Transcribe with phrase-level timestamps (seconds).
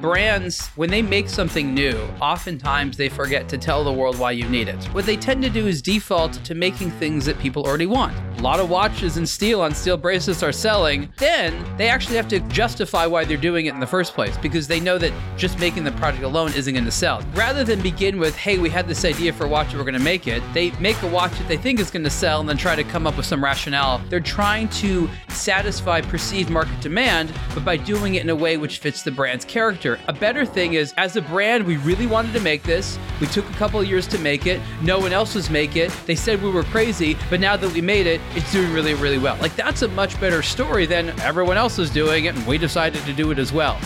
[0.00, 4.48] brands, when they make something new, oftentimes they forget to tell the world why you
[4.48, 4.82] need it.
[4.86, 8.16] What they tend to do is default to making things that people already want.
[8.38, 11.12] A lot of watches and steel on steel bracelets are selling.
[11.16, 14.68] Then they actually have to justify why they're doing it in the first place because
[14.68, 17.22] they know that just making the product alone isn't going to sell.
[17.34, 20.00] Rather than begin with, hey, we had this idea for a watch, we're going to
[20.00, 22.56] make it, they make a watch that they think is going to sell and then
[22.56, 24.00] try to come up with some rationale.
[24.10, 28.78] They're trying to satisfy perceived market demand, but by doing it in a way which
[28.78, 29.85] fits the brand's character.
[29.94, 32.98] A better thing is, as a brand, we really wanted to make this.
[33.20, 34.60] We took a couple of years to make it.
[34.82, 35.90] No one else was make it.
[36.06, 39.18] They said we were crazy, but now that we made it, it's doing really, really
[39.18, 39.36] well.
[39.40, 43.02] Like that's a much better story than everyone else is doing it, and we decided
[43.04, 43.78] to do it as well.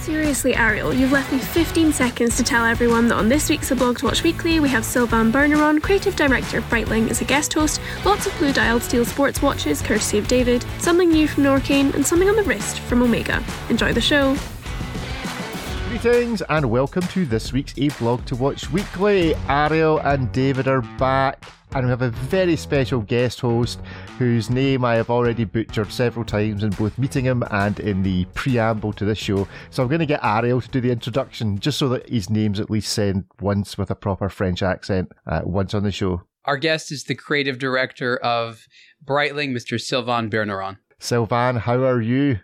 [0.00, 3.76] Seriously, Ariel, you've left me 15 seconds to tell everyone that on this week's A
[3.76, 7.52] Blog to Watch Weekly, we have Sylvain Berneron, creative director of Breitling, as a guest
[7.52, 11.94] host, lots of blue dialed steel sports watches, courtesy of David, something new from Norqain,
[11.94, 13.44] and something on the wrist from Omega.
[13.68, 14.36] Enjoy the show.
[15.90, 19.34] Greetings and welcome to this week's A Blog to Watch Weekly.
[19.48, 23.80] Ariel and David are back, and we have a very special guest host
[24.16, 28.24] whose name I have already butchered several times in both meeting him and in the
[28.34, 29.48] preamble to this show.
[29.70, 32.60] So I'm going to get Ariel to do the introduction just so that his name's
[32.60, 36.22] at least said once with a proper French accent uh, once on the show.
[36.44, 38.64] Our guest is the creative director of
[39.04, 39.80] Breitling, Mr.
[39.80, 40.76] Sylvain Berneron.
[41.00, 42.38] Sylvain, how are you?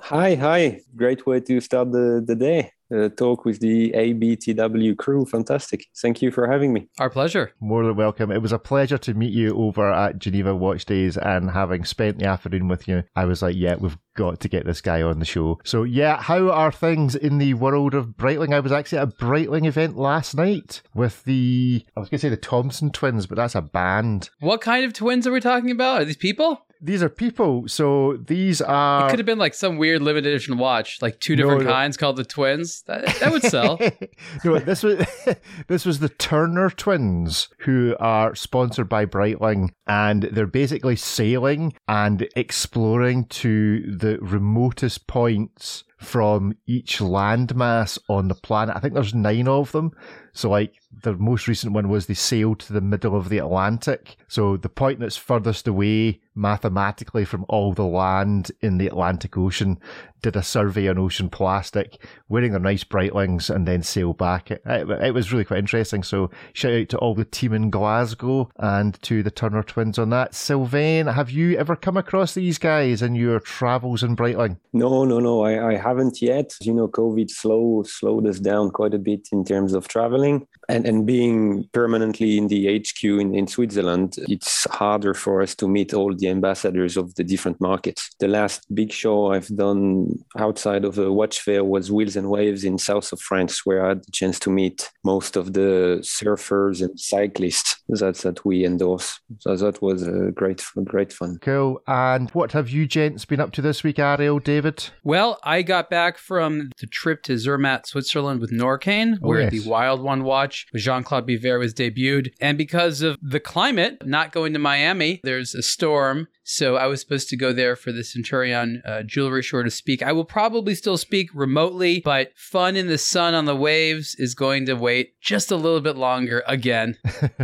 [0.00, 0.82] Hi, hi.
[0.94, 5.24] Great way to start the, the day uh, talk with the ABTW crew.
[5.24, 5.86] Fantastic.
[5.96, 6.88] Thank you for having me.
[6.98, 7.52] Our pleasure.
[7.60, 8.30] More than welcome.
[8.30, 12.18] It was a pleasure to meet you over at Geneva Watch Days and having spent
[12.18, 15.18] the afternoon with you, I was like, yeah, we've got to get this guy on
[15.18, 15.58] the show.
[15.64, 18.54] So, yeah, how are things in the world of Breitling?
[18.54, 22.26] I was actually at a Breitling event last night with the, I was going to
[22.26, 24.30] say the Thompson twins, but that's a band.
[24.40, 26.02] What kind of twins are we talking about?
[26.02, 26.66] Are these people?
[26.82, 27.68] These are people.
[27.68, 29.06] So these are.
[29.06, 31.72] It could have been like some weird limited edition watch, like two different no, no.
[31.72, 32.82] kinds called the twins.
[32.82, 33.78] That, that would sell.
[34.44, 35.04] no, this was
[35.66, 42.28] this was the Turner twins, who are sponsored by Breitling, and they're basically sailing and
[42.36, 48.76] exploring to the remotest points from each landmass on the planet.
[48.76, 49.90] I think there's nine of them.
[50.32, 54.16] So, like, the most recent one was they sailed to the middle of the Atlantic.
[54.28, 59.80] So, the point that's furthest away mathematically from all the land in the Atlantic Ocean
[60.22, 61.98] did a survey on ocean plastic,
[62.28, 64.50] wearing their nice Breitlings, and then sail back.
[64.50, 66.02] It, it, it, was really quite interesting.
[66.02, 70.10] So, shout out to all the team in Glasgow and to the Turner twins on
[70.10, 70.34] that.
[70.34, 74.58] Sylvain, have you ever come across these guys in your travels in Breitling?
[74.72, 75.44] No, no, no.
[75.44, 76.54] I, I haven't yet.
[76.60, 80.46] You know, COVID slow slowed us down quite a bit in terms of traveling.
[80.68, 85.68] And, and being permanently in the HQ in, in Switzerland, it's harder for us to
[85.68, 88.10] meet all the ambassadors of the different markets.
[88.20, 92.64] The last big show I've done outside of the watch fair was Wheels and Waves
[92.64, 96.82] in south of France, where I had the chance to meet most of the surfers
[96.82, 99.20] and cyclists that, that we endorse.
[99.38, 101.38] So that was a great, great fun.
[101.42, 101.80] Cool.
[101.86, 104.90] And what have you gents been up to this week, Ariel, David?
[105.04, 109.52] Well, I got back from the trip to Zermatt, Switzerland with Norqain, oh, where yes.
[109.52, 112.32] the Wild One watch with Jean Claude Biver was debuted.
[112.40, 116.28] And because of the climate, not going to Miami, there's a storm.
[116.42, 119.99] So I was supposed to go there for the Centurion uh, jewelry show to speak.
[120.02, 124.34] I will probably still speak remotely, but fun in the sun on the waves is
[124.34, 126.96] going to wait just a little bit longer again.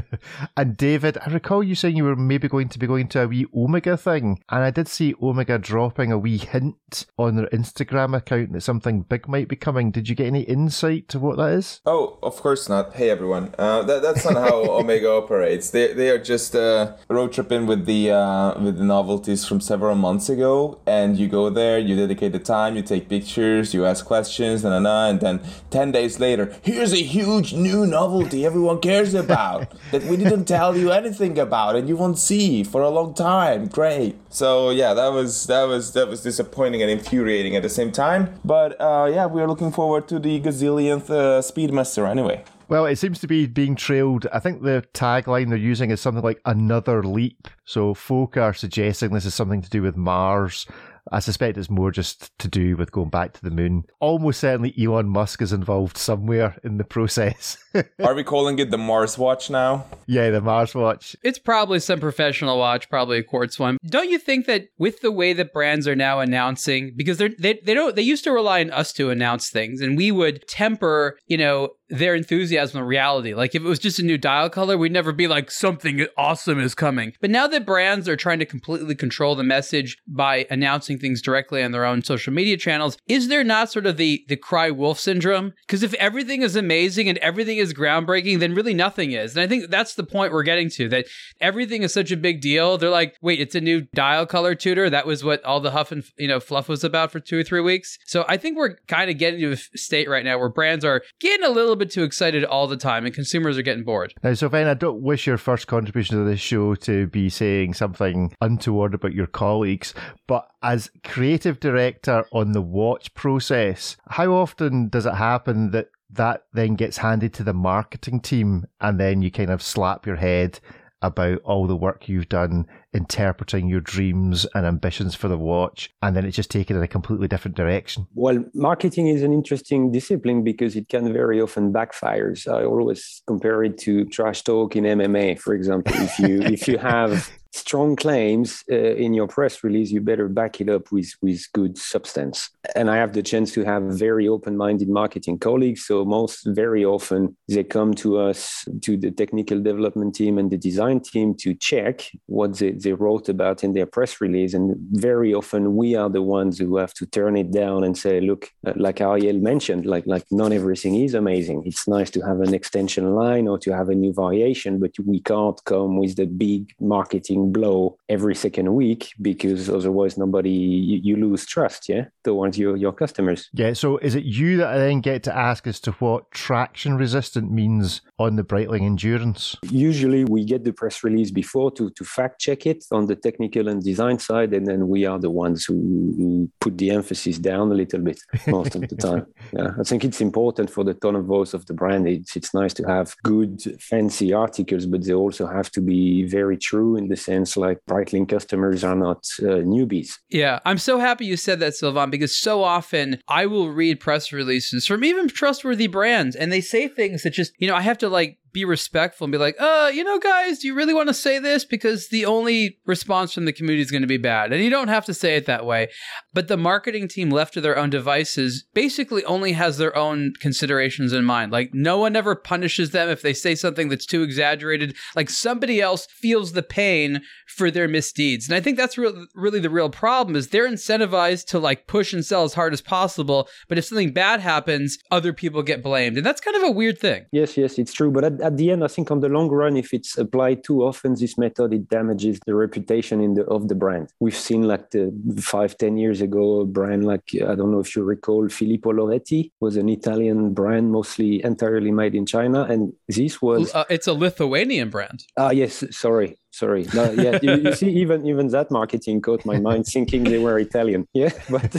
[0.56, 3.28] and David, I recall you saying you were maybe going to be going to a
[3.28, 4.42] wee Omega thing.
[4.48, 9.02] And I did see Omega dropping a wee hint on their Instagram account that something
[9.02, 9.90] big might be coming.
[9.90, 11.80] Did you get any insight to what that is?
[11.86, 12.94] Oh, of course not.
[12.94, 13.54] Hey, everyone.
[13.58, 15.70] Uh, that, that's not how Omega operates.
[15.70, 19.94] They, they are just uh, road tripping with the, uh, with the novelties from several
[19.94, 24.04] months ago, and you go there, you dedicate the time, you take pictures, you ask
[24.04, 25.40] questions, and, and, then
[25.70, 30.76] 10 days later, here's a huge new novelty everyone cares about that we didn't tell
[30.76, 33.66] you anything about and you won't see for a long time.
[33.66, 34.16] Great.
[34.30, 38.38] So yeah, that was that was that was disappointing and infuriating at the same time.
[38.44, 42.44] But uh, yeah, we are looking forward to the gazillionth uh, Speedmaster anyway.
[42.68, 44.26] Well, it seems to be being trailed.
[44.32, 47.46] I think the tagline they're using is something like another leap.
[47.64, 50.66] So folk are suggesting this is something to do with Mars.
[51.12, 53.84] I suspect it's more just to do with going back to the moon.
[54.00, 57.58] Almost certainly Elon Musk is involved somewhere in the process.
[58.04, 59.86] Are we calling it the Mars Watch now?
[60.06, 61.16] Yeah, the Mars Watch.
[61.22, 63.78] It's probably some professional watch, probably a quartz one.
[63.86, 67.60] Don't you think that with the way that brands are now announcing, because they're, they
[67.64, 71.18] they don't they used to rely on us to announce things, and we would temper,
[71.26, 73.34] you know, their enthusiasm and reality.
[73.34, 76.58] Like if it was just a new dial color, we'd never be like something awesome
[76.60, 77.12] is coming.
[77.20, 81.62] But now that brands are trying to completely control the message by announcing things directly
[81.62, 84.98] on their own social media channels, is there not sort of the the cry wolf
[84.98, 85.52] syndrome?
[85.66, 89.36] Because if everything is amazing and everything is groundbreaking, then really nothing is.
[89.36, 91.06] And I think that's the point we're getting to that
[91.40, 92.78] everything is such a big deal.
[92.78, 94.90] They're like, wait, it's a new dial color Tudor.
[94.90, 97.44] That was what all the huff and you know fluff was about for two or
[97.44, 97.98] three weeks.
[98.06, 101.02] So I think we're kind of getting to a state right now where brands are
[101.20, 104.14] getting a little bit too excited all the time and consumers are getting bored.
[104.22, 108.34] Now, Sylvain, I don't wish your first contribution to this show to be saying something
[108.40, 109.94] untoward about your colleagues,
[110.26, 116.44] but as creative director on the watch process, how often does it happen that that
[116.52, 120.60] then gets handed to the marketing team and then you kind of slap your head
[121.02, 126.16] about all the work you've done interpreting your dreams and ambitions for the watch, and
[126.16, 128.06] then it's just taken in a completely different direction?
[128.14, 132.48] Well, marketing is an interesting discipline because it can very often backfires.
[132.48, 135.92] I always compare it to trash talk in MMA, for example.
[135.96, 140.60] If you if you have strong claims uh, in your press release, you better back
[140.60, 142.50] it up with, with good substance.
[142.74, 145.86] And I have the chance to have very open minded marketing colleagues.
[145.86, 150.58] So, most very often, they come to us, to the technical development team and the
[150.58, 154.54] design team to check what they, they wrote about in their press release.
[154.54, 158.20] And very often, we are the ones who have to turn it down and say,
[158.20, 161.62] look, uh, like Ariel mentioned, like, like not everything is amazing.
[161.66, 165.20] It's nice to have an extension line or to have a new variation, but we
[165.20, 171.16] can't come with the big marketing blow every second week because otherwise nobody you, you,
[171.16, 173.48] lose trust yeah towards your, your customers.
[173.52, 176.96] Yeah so is it you that i then get to ask as to what traction
[176.96, 179.56] resistant means on the breitling endurance?
[179.70, 183.68] Usually we get the press release before to, to fact check it on the technical
[183.68, 185.74] and design side and then we are the ones who,
[186.16, 189.26] who put the emphasis down a little bit most of the time.
[189.52, 192.08] Yeah i think it's important for the tone of voice of the brand.
[192.08, 196.56] It's, it's nice to have good fancy articles but they also have to be very
[196.56, 200.18] true in the sense sense like Breitling customers are not uh, newbies.
[200.28, 204.30] Yeah, I'm so happy you said that, Sylvain, because so often I will read press
[204.30, 207.98] releases from even trustworthy brands and they say things that just, you know, I have
[207.98, 211.08] to like be respectful and be like, uh, you know, guys, do you really want
[211.08, 211.62] to say this?
[211.62, 214.50] Because the only response from the community is going to be bad.
[214.50, 215.88] And you don't have to say it that way.
[216.32, 221.12] But the marketing team left to their own devices basically only has their own considerations
[221.12, 221.52] in mind.
[221.52, 224.96] Like, no one ever punishes them if they say something that's too exaggerated.
[225.14, 228.48] Like, somebody else feels the pain for their misdeeds.
[228.48, 232.14] And I think that's re- really the real problem is they're incentivized to like push
[232.14, 233.48] and sell as hard as possible.
[233.68, 236.16] But if something bad happens, other people get blamed.
[236.16, 237.26] And that's kind of a weird thing.
[237.32, 238.10] Yes, yes, it's true.
[238.10, 240.82] But at, at the end, I think on the long run, if it's applied too
[240.84, 244.12] often, this method it damages the reputation in the of the brand.
[244.20, 247.94] We've seen like the five, ten years ago, a brand like I don't know if
[247.96, 253.42] you recall, Filippo Loretti was an Italian brand, mostly entirely made in China, and this
[253.42, 255.24] was uh, it's a Lithuanian brand.
[255.36, 256.86] Ah, yes, sorry, sorry.
[256.94, 260.58] No yeah you, you, see even even that marketing caught my mind thinking they were
[260.58, 261.06] italian.
[261.12, 261.72] Yeah but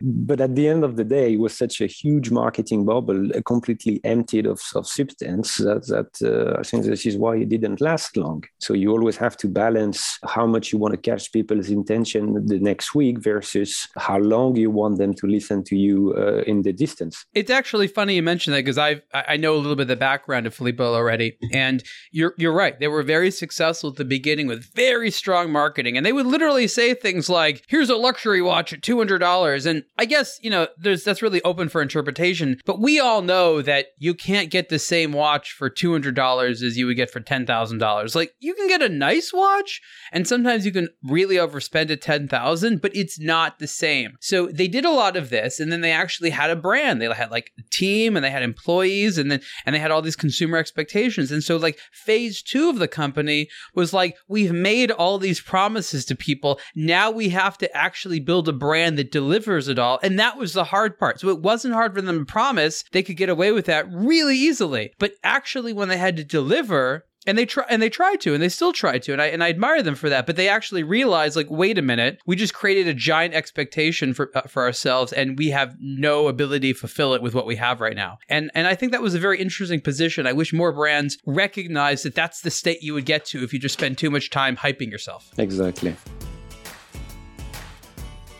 [0.00, 3.40] but at the end of the day it was such a huge marketing bubble uh,
[3.46, 7.80] completely emptied of, of substance that, that uh, i think this is why it didn't
[7.80, 8.42] last long.
[8.58, 12.58] So you always have to balance how much you want to catch people's intention the
[12.58, 16.72] next week versus how long you want them to listen to you uh, in the
[16.72, 17.26] distance.
[17.34, 19.00] It's actually funny you mentioned that because i
[19.32, 22.78] i know a little bit of the background of Filippo Loretti and you're you're right.
[22.80, 25.96] They were very successful successful at the beginning with very strong marketing.
[25.96, 29.66] And they would literally say things like, here's a luxury watch at $200.
[29.66, 32.60] And I guess, you know, there's that's really open for interpretation.
[32.64, 36.86] But we all know that you can't get the same watch for $200 as you
[36.86, 38.14] would get for $10,000.
[38.14, 39.80] Like you can get a nice watch
[40.12, 44.16] and sometimes you can really overspend at 10,000, but it's not the same.
[44.20, 47.02] So they did a lot of this and then they actually had a brand.
[47.02, 50.02] They had like a team and they had employees and then and they had all
[50.02, 51.32] these consumer expectations.
[51.32, 53.39] And so like phase 2 of the company
[53.74, 56.58] was like, we've made all these promises to people.
[56.74, 59.98] Now we have to actually build a brand that delivers it all.
[60.02, 61.20] And that was the hard part.
[61.20, 62.84] So it wasn't hard for them to promise.
[62.92, 64.92] They could get away with that really easily.
[64.98, 68.42] But actually, when they had to deliver, and they try and they tried to and
[68.42, 70.82] they still try to and I and I admire them for that but they actually
[70.82, 75.12] realized like wait a minute we just created a giant expectation for uh, for ourselves
[75.12, 78.18] and we have no ability to fulfill it with what we have right now.
[78.28, 80.26] And and I think that was a very interesting position.
[80.26, 83.58] I wish more brands recognize that that's the state you would get to if you
[83.58, 85.30] just spend too much time hyping yourself.
[85.38, 85.96] Exactly.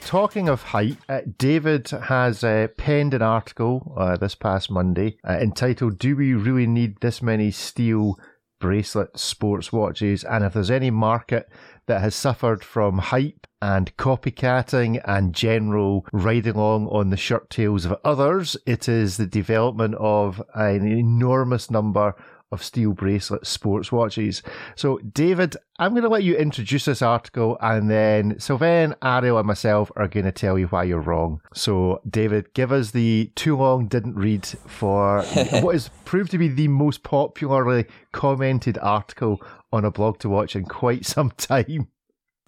[0.00, 5.34] Talking of hype, uh, David has uh, penned an article uh, this past Monday uh,
[5.34, 8.18] entitled "Do We Really Need This Many Steel
[8.60, 10.22] bracelet sports watches.
[10.22, 11.48] And if there's any market
[11.86, 17.84] that has suffered from hype and copycatting and general riding along on the shirt tails
[17.84, 22.14] of others, it is the development of an enormous number
[22.52, 24.42] of steel bracelet sports watches.
[24.74, 29.46] So, David, I'm going to let you introduce this article, and then Sylvain, Ariel, and
[29.46, 31.40] myself are going to tell you why you're wrong.
[31.54, 35.22] So, David, give us the too long didn't read for
[35.60, 39.40] what is proved to be the most popularly commented article
[39.72, 41.88] on a blog to watch in quite some time.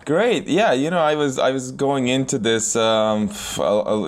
[0.04, 0.72] Great, yeah.
[0.72, 3.28] You know, I was I was going into this, um,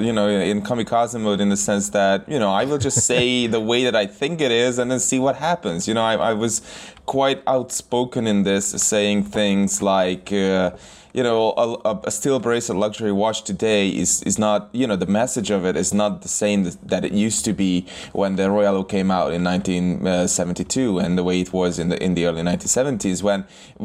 [0.03, 3.47] you know, in kamikaze mode in the sense that you know I will just say
[3.57, 5.87] the way that I think it is, and then see what happens.
[5.87, 6.63] You know, I, I was
[7.07, 10.33] quite outspoken in this, saying things like.
[10.33, 10.73] Uh,
[11.15, 15.07] you know, a, a, steel bracelet luxury watch today is, is not, you know, the
[15.07, 18.75] message of it is not the same that it used to be when the Royal
[18.79, 22.43] Oak came out in 1972 and the way it was in the in the early
[22.43, 23.45] 1970s when,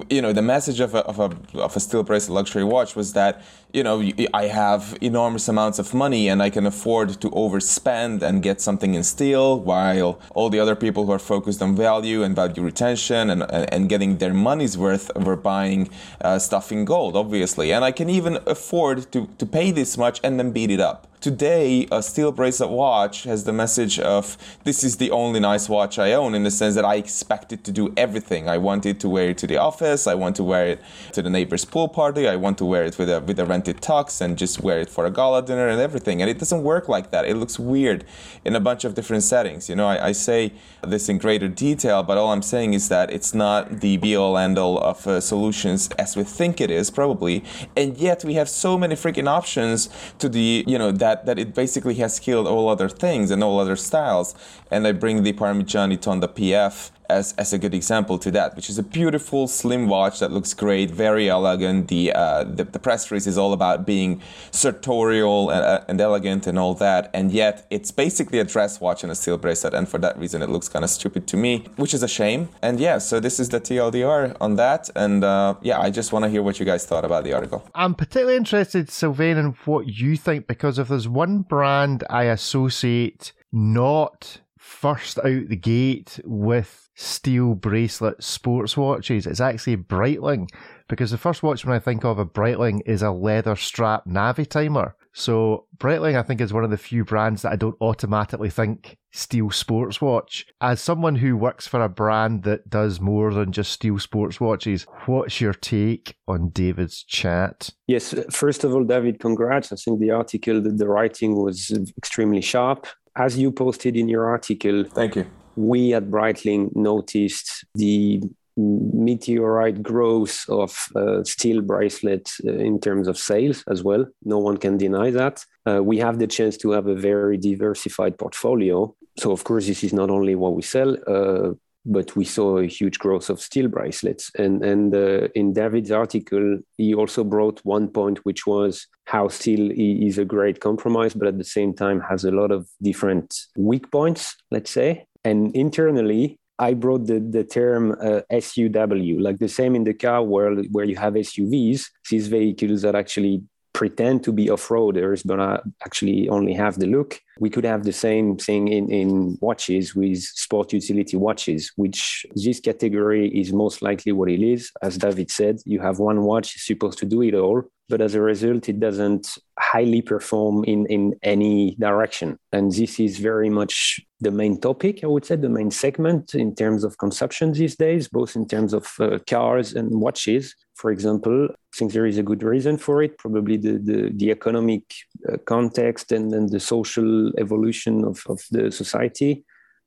[0.10, 3.14] you know, the message of a, of a, of a steel bracelet luxury watch was
[3.14, 8.24] that you know, I have enormous amounts of money and I can afford to overspend
[8.24, 12.24] and get something in steel while all the other people who are focused on value
[12.24, 15.90] and value retention and, and getting their money's worth were buying
[16.22, 17.72] uh, stuff in gold, obviously.
[17.72, 21.09] And I can even afford to, to pay this much and then beat it up.
[21.22, 26.00] Today, a steel bracelet watch has the message of this is the only nice watch
[26.00, 28.48] I own in the sense that I expect it to do everything.
[28.48, 31.22] I want it to wear it to the office, I want to wear it to
[31.22, 34.22] the neighbor's pool party, I want to wear it with a with a rented tux
[34.22, 36.22] and just wear it for a gala dinner and everything.
[36.22, 37.26] And it doesn't work like that.
[37.26, 38.06] It looks weird
[38.46, 39.68] in a bunch of different settings.
[39.68, 43.12] You know, I, I say this in greater detail, but all I'm saying is that
[43.12, 46.90] it's not the be all end all of uh, solutions as we think it is,
[46.90, 47.44] probably.
[47.76, 51.40] And yet we have so many freaking options to the, you know, that that that
[51.40, 54.36] it basically has killed all other things and all other styles.
[54.70, 58.70] And I bring the Parmigiani Tonda PF as, as a good example to that, which
[58.70, 61.88] is a beautiful slim watch that looks great, very elegant.
[61.88, 66.48] The uh, the, the, press release is all about being sartorial and, uh, and, elegant
[66.48, 69.88] and all that, and yet it's basically a dress watch and a steel bracelet, and
[69.88, 72.50] for that reason it looks kind of stupid to me, which is a shame.
[72.62, 76.24] And yeah, so this is the TLDR on that, and uh, yeah, I just want
[76.24, 77.68] to hear what you guys thought about the article.
[77.76, 83.34] I'm particularly interested, Sylvain, in what you think because if there's one brand I associate
[83.52, 89.26] not first out the gate with steel bracelet sports watches.
[89.26, 90.50] It's actually Breitling
[90.88, 94.94] because the first watch when I think of a Breitling is a leather strap Navitimer.
[95.14, 98.98] So Breitling, I think, is one of the few brands that I don't automatically think
[99.12, 100.46] steel sports watch.
[100.62, 104.86] As someone who works for a brand that does more than just steel sports watches,
[105.08, 107.72] what's your take on David's chat?
[107.88, 109.72] Yes, first of all, David, congrats.
[109.72, 112.86] I think the article, the, the writing was extremely sharp.
[113.16, 115.26] As you posted in your article, thank you
[115.60, 118.22] we at Breitling noticed the
[118.56, 124.06] meteorite growth of uh, steel bracelets uh, in terms of sales as well.
[124.24, 125.46] No one can deny that.
[125.70, 128.94] Uh, we have the chance to have a very diversified portfolio.
[129.18, 131.52] So, of course, this is not only what we sell, uh,
[131.90, 134.32] but we saw a huge growth of steel bracelets.
[134.38, 139.72] And, and uh, in David's article, he also brought one point, which was how steel
[139.74, 143.92] is a great compromise, but at the same time has a lot of different weak
[143.92, 145.08] points, let's say.
[145.26, 150.22] And internally, I brought the, the term uh, SUW, like the same in the car
[150.22, 155.60] world where you have SUVs, these vehicles that actually pretend to be off-roaders but uh,
[155.86, 160.20] actually only have the look we could have the same thing in, in watches with
[160.22, 165.58] sport utility watches which this category is most likely what it is as david said
[165.66, 169.38] you have one watch supposed to do it all but as a result, it doesn't
[169.58, 172.38] highly perform in, in any direction.
[172.52, 176.54] And this is very much the main topic, I would say, the main segment in
[176.54, 180.56] terms of consumption these days, both in terms of uh, cars and watches.
[180.80, 184.32] For example, I think there is a good reason for it, probably the, the, the
[184.32, 184.84] economic
[185.28, 189.44] uh, context and, and the social evolution of, of the society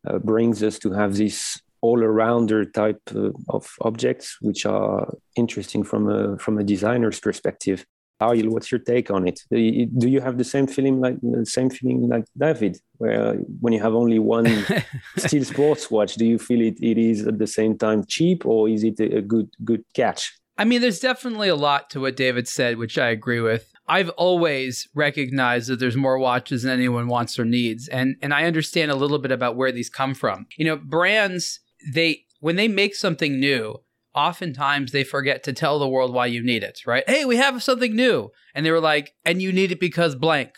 [0.07, 6.11] uh, brings us to have this all-arounder type uh, of objects, which are interesting from
[6.11, 7.87] a from a designer's perspective.
[8.21, 9.41] Ariel, what's your take on it?
[9.51, 13.81] Do you have the same feeling like the same feeling like David, where when you
[13.81, 14.47] have only one
[15.17, 18.69] steel sports watch, do you feel it, it is at the same time cheap, or
[18.69, 20.42] is it a good good catch?
[20.59, 23.73] I mean, there's definitely a lot to what David said, which I agree with.
[23.89, 28.45] I've always recognized that there's more watches than anyone wants or needs, and and I
[28.45, 30.47] understand a little bit about where these come from.
[30.57, 31.61] You know, brands
[31.93, 33.81] they when they make something new,
[34.15, 37.09] oftentimes they forget to tell the world why you need it, right?
[37.09, 38.31] Hey, we have something new.
[38.55, 40.51] And they were like, and you need it because blank.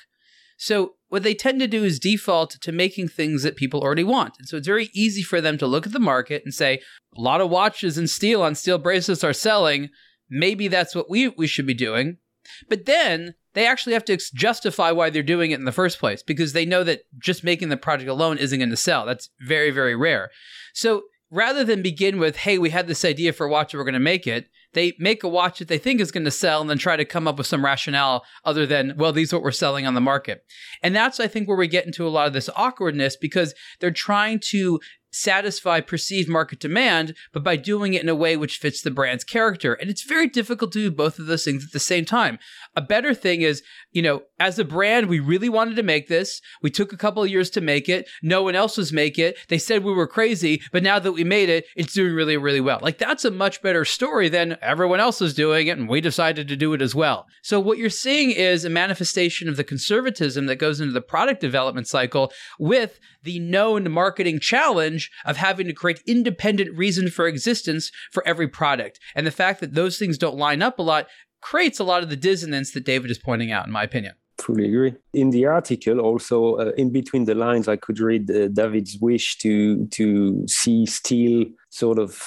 [0.57, 4.35] So what they tend to do is default to making things that people already want.
[4.37, 6.81] And so it's very easy for them to look at the market and say,
[7.17, 9.91] a lot of watches and steel on steel bracelets are selling.
[10.29, 12.17] Maybe that's what we, we should be doing.
[12.69, 16.21] But then they actually have to justify why they're doing it in the first place
[16.21, 19.07] because they know that just making the project alone isn't going to sell.
[19.07, 20.33] That's very, very rare.
[20.73, 23.85] So rather than begin with, hey, we had this idea for a watch, and we're
[23.85, 26.61] going to make it, they make a watch that they think is going to sell
[26.61, 29.45] and then try to come up with some rationale other than, well, these are what
[29.45, 30.45] we're selling on the market.
[30.83, 33.91] And that's, I think, where we get into a lot of this awkwardness because they're
[33.91, 34.81] trying to
[35.15, 39.23] satisfy perceived market demand, but by doing it in a way which fits the brand's
[39.23, 39.75] character.
[39.75, 42.39] And it's very difficult to do both of those things at the same time.
[42.77, 43.63] A better thing is,
[43.93, 46.41] you know, as a brand, we really wanted to make this.
[46.63, 48.09] We took a couple of years to make it.
[48.23, 49.37] No one else was make it.
[49.49, 52.61] They said we were crazy, but now that we made it, it's doing really, really
[52.61, 52.81] well.
[52.83, 56.49] Like that's a much better story than everyone else is doing it and we decided
[56.49, 57.27] to do it as well.
[57.43, 61.41] So what you're seeing is a manifestation of the conservatism that goes into the product
[61.41, 67.91] development cycle with the known marketing challenge of having to create independent reason for existence
[68.13, 69.01] for every product.
[69.15, 71.07] And the fact that those things don't line up a lot
[71.45, 74.15] creates a lot of the dissonance that David is pointing out, in my opinion.
[74.39, 74.95] Fully agree.
[75.13, 79.39] In the article, also uh, in between the lines, I could read uh, David's wish
[79.39, 82.21] to to see steel sort of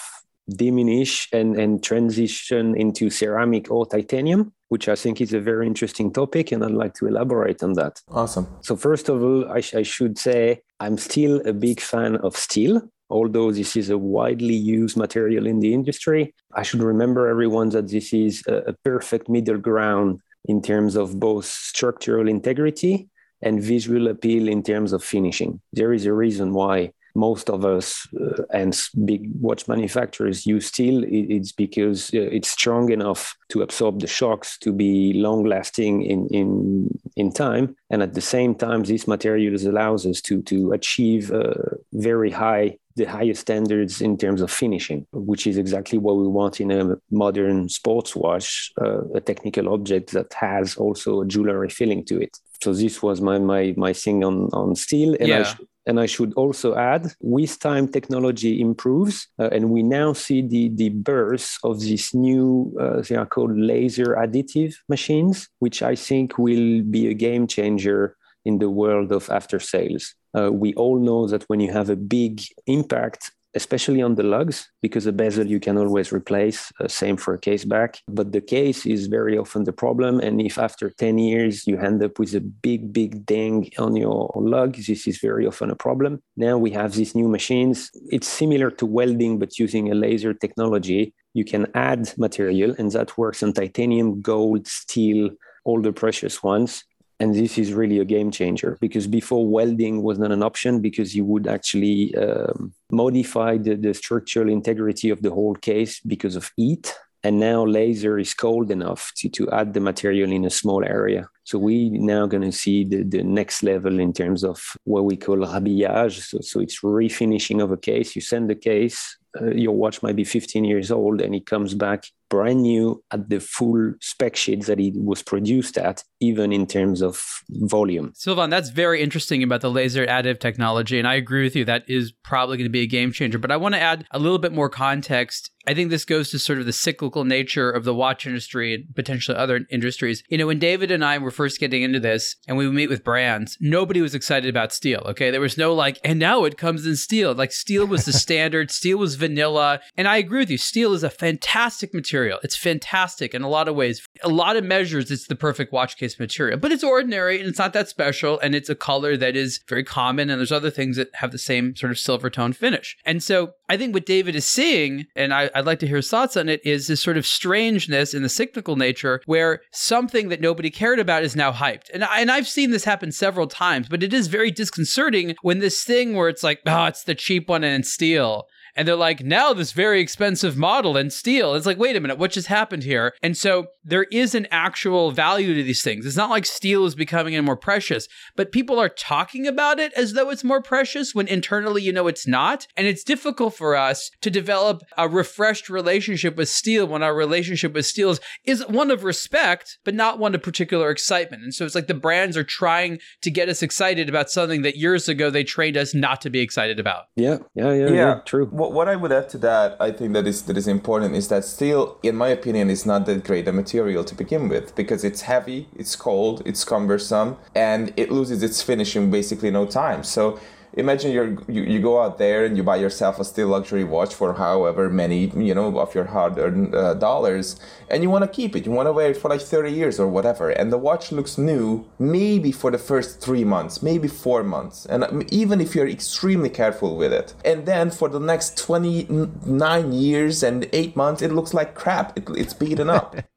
[0.55, 6.13] diminish and, and transition into ceramic or titanium, which I think is a very interesting
[6.13, 8.01] topic, and I'd like to elaborate on that.
[8.09, 8.47] Awesome.
[8.61, 12.37] So, first of all, I, sh- I should say I'm still a big fan of
[12.37, 12.81] steel.
[13.09, 17.89] Although this is a widely used material in the industry, I should remember everyone that
[17.89, 23.09] this is a, perfect middle ground in terms of both structural integrity
[23.41, 25.61] and visual appeal in terms of finishing.
[25.71, 31.03] There is a reason why most of us uh, and big watch manufacturers use steel,
[31.07, 36.27] it's because uh, it's strong enough to absorb the shocks to be long lasting in,
[36.27, 37.75] in, in time.
[37.89, 41.53] And at the same time, this materials allows us to, to achieve uh,
[41.91, 46.59] very high the highest standards in terms of finishing, which is exactly what we want
[46.59, 52.03] in a modern sports watch, uh, a technical object that has also a jewelry feeling
[52.05, 52.35] to it.
[52.61, 55.53] So this was my my my thing on on steel, and yeah.
[55.59, 60.41] I and I should also add, with time, technology improves, uh, and we now see
[60.41, 65.95] the, the birth of these new, uh, they are called laser additive machines, which I
[65.95, 70.13] think will be a game changer in the world of after sales.
[70.37, 74.57] Uh, we all know that when you have a big impact especially on the lugs,
[74.81, 77.91] because a bezel you can always replace, uh, same for a case back.
[78.07, 80.13] But the case is very often the problem.
[80.19, 84.31] And if after 10 years you end up with a big, big ding on your
[84.35, 86.21] lug, this is very often a problem.
[86.37, 87.91] Now we have these new machines.
[88.15, 91.13] It's similar to welding, but using a laser technology.
[91.33, 95.29] You can add material, and that works on titanium, gold, steel,
[95.65, 96.83] all the precious ones
[97.19, 101.15] and this is really a game changer because before welding was not an option because
[101.15, 106.51] you would actually um, modify the, the structural integrity of the whole case because of
[106.55, 106.93] heat.
[107.23, 111.27] And now laser is cold enough to, to add the material in a small area.
[111.43, 115.17] So we now going to see the, the next level in terms of what we
[115.17, 116.21] call rhabillage.
[116.21, 118.15] So, so it's refinishing of a case.
[118.15, 121.73] You send the case uh, your watch might be 15 years old and it comes
[121.73, 126.65] back brand new at the full spec sheet that it was produced at, even in
[126.67, 128.11] terms of volume.
[128.15, 130.99] Sylvain, that's very interesting about the laser additive technology.
[130.99, 133.37] And I agree with you, that is probably going to be a game changer.
[133.37, 135.51] But I want to add a little bit more context.
[135.67, 138.95] I think this goes to sort of the cyclical nature of the watch industry and
[138.95, 140.23] potentially other industries.
[140.29, 142.89] You know, when David and I were first getting into this and we would meet
[142.89, 145.01] with brands, nobody was excited about steel.
[145.07, 145.29] Okay.
[145.29, 147.33] There was no like, and now it comes in steel.
[147.33, 149.81] Like steel was the standard, steel was vanilla.
[149.97, 150.57] And I agree with you.
[150.57, 152.16] Steel is a fantastic material.
[152.43, 154.05] It's fantastic in a lot of ways.
[154.23, 157.59] A lot of measures, it's the perfect watch case material, but it's ordinary and it's
[157.59, 158.39] not that special.
[158.39, 160.29] And it's a color that is very common.
[160.29, 162.97] And there's other things that have the same sort of silver tone finish.
[163.05, 166.09] And so I think what David is seeing, and I, would like to hear his
[166.09, 170.41] thoughts on it, is this sort of strangeness in the cyclical nature where something that
[170.41, 171.89] nobody cared about is now hyped.
[171.93, 175.59] And, I, and I've seen this happen several times, but it is very disconcerting when
[175.59, 178.47] this thing where it's like, oh, it's the cheap one and steel
[178.77, 181.55] and they're like, now this very expensive model and steel.
[181.55, 183.13] It's like, wait a minute, what just happened here?
[183.23, 186.05] And so there is an actual value to these things.
[186.05, 190.13] It's not like steel is becoming more precious, but people are talking about it as
[190.13, 192.67] though it's more precious when internally you know it's not.
[192.77, 197.73] And it's difficult for us to develop a refreshed relationship with steel when our relationship
[197.73, 201.41] with steel is, is one of respect, but not one of particular excitement.
[201.41, 204.77] And so it's like the brands are trying to get us excited about something that
[204.77, 207.05] years ago they trained us not to be excited about.
[207.15, 208.49] Yeah, yeah, yeah, yeah, yeah true.
[208.51, 211.15] Well, what, what I would add to that, I think that is that is important
[211.15, 214.75] is that steel, in my opinion, is not that great a material to begin with
[214.75, 219.65] because it's heavy, it's cold, it's cumbersome, and it loses its finish in basically no
[219.65, 220.03] time.
[220.03, 220.39] So
[220.77, 224.13] imagine you're, you you go out there and you buy yourself a steel luxury watch
[224.13, 227.59] for however many you know of your hard-earned uh, dollars
[227.89, 228.65] and you want to keep it.
[228.65, 230.49] You want to wear it for like 30 years or whatever.
[230.49, 234.85] And the watch looks new maybe for the first three months maybe four months.
[234.85, 237.33] And um, even if you're extremely careful with it.
[237.43, 242.17] And then for the next 29 years and eight months it looks like crap.
[242.17, 243.15] It, it's beaten up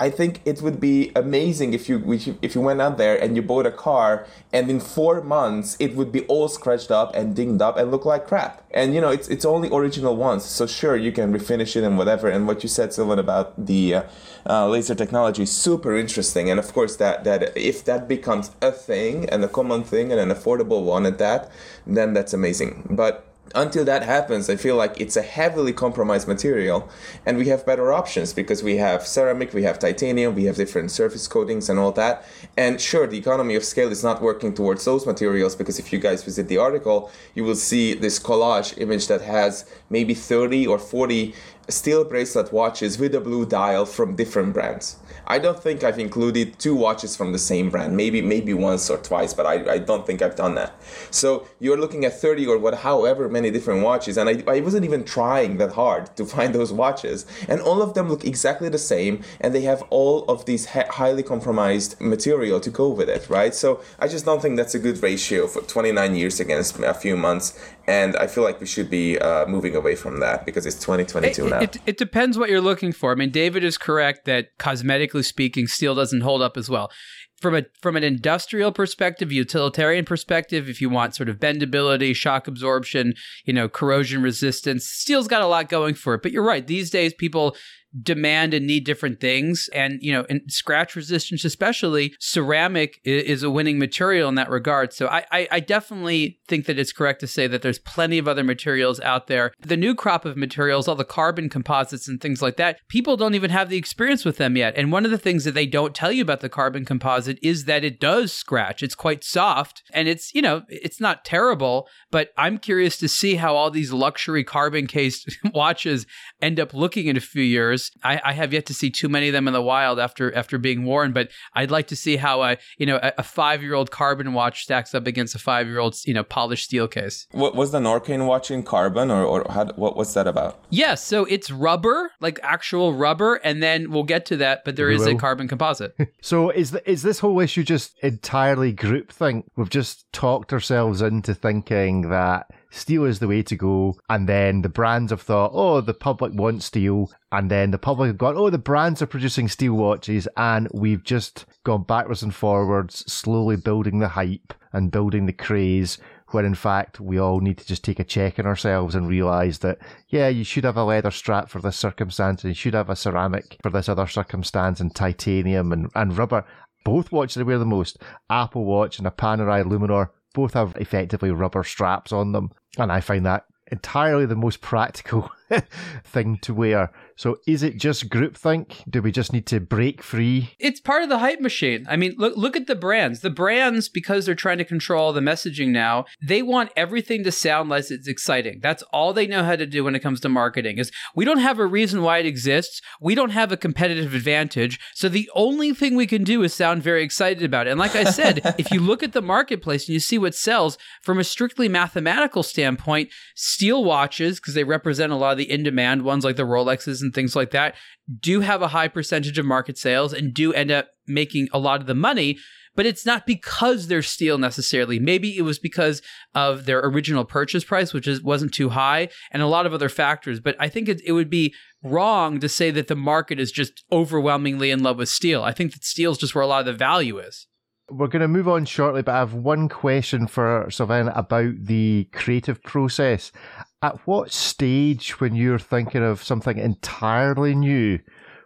[0.00, 1.96] I think it would be amazing if you
[2.42, 5.94] if you went out there and you bought a car and in four months it
[5.96, 8.62] would be all scratched up and dinged up and look like crap.
[8.70, 11.98] And you know it's it's only original once, so sure you can refinish it and
[11.98, 12.28] whatever.
[12.28, 14.02] And what you said, Sylvain, about the uh,
[14.48, 16.50] uh, laser technology is super interesting.
[16.50, 20.20] And of course that that if that becomes a thing and a common thing and
[20.20, 21.50] an affordable one at that,
[21.86, 22.86] then that's amazing.
[22.90, 26.88] But until that happens, I feel like it's a heavily compromised material,
[27.24, 30.90] and we have better options because we have ceramic, we have titanium, we have different
[30.90, 32.24] surface coatings and all that.
[32.56, 35.98] And sure, the economy of scale is not working towards those materials because if you
[35.98, 40.78] guys visit the article, you will see this collage image that has maybe 30 or
[40.78, 41.34] 40
[41.68, 44.96] steel bracelet watches with a blue dial from different brands.
[45.30, 47.94] I don't think I've included two watches from the same brand.
[47.94, 50.72] Maybe maybe once or twice, but I, I don't think I've done that.
[51.10, 54.86] So you're looking at 30 or what however many different watches, and I, I wasn't
[54.86, 57.26] even trying that hard to find those watches.
[57.46, 60.90] And all of them look exactly the same, and they have all of these ha-
[60.90, 63.54] highly compromised material to go with it, right?
[63.54, 67.16] So I just don't think that's a good ratio for 29 years against a few
[67.16, 67.58] months
[67.88, 71.46] and I feel like we should be uh, moving away from that because it's 2022
[71.46, 71.58] it, now.
[71.60, 73.12] It, it, depends what you're looking for.
[73.12, 76.92] I mean, David is correct that cosmetically speaking, steel doesn't hold up as well.
[77.40, 82.46] From a from an industrial perspective, utilitarian perspective, if you want sort of bendability, shock
[82.46, 83.14] absorption,
[83.46, 86.22] you know, corrosion resistance, steel's got a lot going for it.
[86.22, 87.56] But you're right; these days, people
[88.02, 89.68] demand and need different things.
[89.72, 94.92] And, you know, in scratch resistance, especially, ceramic is a winning material in that regard.
[94.92, 98.28] So I, I, I, definitely think that it's correct to say that there's plenty of
[98.28, 99.52] other materials out there.
[99.60, 103.34] The new crop of materials, all the carbon composites and things like that, people don't
[103.34, 104.74] even have the experience with them yet.
[104.76, 107.64] And one of the things that they don't tell you about the carbon composite is
[107.64, 108.82] that it does scratch.
[108.82, 113.36] It's quite soft and it's, you know, it's not terrible, but I'm curious to see
[113.36, 116.06] how all these luxury carbon cased watches
[116.42, 117.77] end up looking in a few years.
[118.02, 120.58] I, I, have yet to see too many of them in the wild after after
[120.58, 123.74] being worn, but I'd like to see how a you know a, a five year
[123.74, 127.26] old carbon watch stacks up against a five year old you know polished steel case.
[127.32, 130.58] What was the Norqain watch in carbon, or or how, what what's that about?
[130.70, 134.64] Yes, yeah, so it's rubber, like actual rubber, and then we'll get to that.
[134.64, 135.16] But there we is will.
[135.16, 135.96] a carbon composite.
[136.20, 139.44] so is the, is this whole issue just entirely groupthink?
[139.56, 143.98] We've just talked ourselves into thinking that steel is the way to go.
[144.08, 147.10] And then the brands have thought, oh, the public wants steel.
[147.32, 150.28] And then the public have gone, oh, the brands are producing steel watches.
[150.36, 155.98] And we've just gone backwards and forwards, slowly building the hype and building the craze.
[156.30, 159.60] When in fact, we all need to just take a check on ourselves and realize
[159.60, 159.78] that,
[160.08, 162.96] yeah, you should have a leather strap for this circumstance and you should have a
[162.96, 166.44] ceramic for this other circumstance and titanium and, and rubber.
[166.84, 171.32] Both watches I wear the most, Apple Watch and a Panerai Luminor, both have effectively
[171.32, 172.52] rubber straps on them.
[172.78, 175.32] And I find that entirely the most practical
[176.04, 176.90] thing to wear.
[177.16, 178.88] So is it just groupthink?
[178.88, 180.54] Do we just need to break free?
[180.58, 181.84] It's part of the hype machine.
[181.88, 183.20] I mean, look look at the brands.
[183.20, 187.70] The brands, because they're trying to control the messaging now, they want everything to sound
[187.70, 188.60] like it's exciting.
[188.62, 190.78] That's all they know how to do when it comes to marketing.
[190.78, 192.80] Is we don't have a reason why it exists.
[193.00, 194.78] We don't have a competitive advantage.
[194.94, 197.70] So the only thing we can do is sound very excited about it.
[197.70, 200.78] And like I said, if you look at the marketplace and you see what sells
[201.02, 205.62] from a strictly mathematical standpoint, steel watches because they represent a lot of the in
[205.62, 207.74] demand ones like the Rolexes and things like that
[208.20, 211.80] do have a high percentage of market sales and do end up making a lot
[211.80, 212.38] of the money.
[212.74, 215.00] But it's not because they're steel necessarily.
[215.00, 216.00] Maybe it was because
[216.32, 219.88] of their original purchase price, which is, wasn't too high, and a lot of other
[219.88, 220.38] factors.
[220.38, 223.82] But I think it, it would be wrong to say that the market is just
[223.90, 225.42] overwhelmingly in love with steel.
[225.42, 227.48] I think that steel is just where a lot of the value is.
[227.90, 232.06] We're going to move on shortly, but I have one question for Sylvain about the
[232.12, 233.32] creative process.
[233.80, 238.00] At what stage, when you're thinking of something entirely new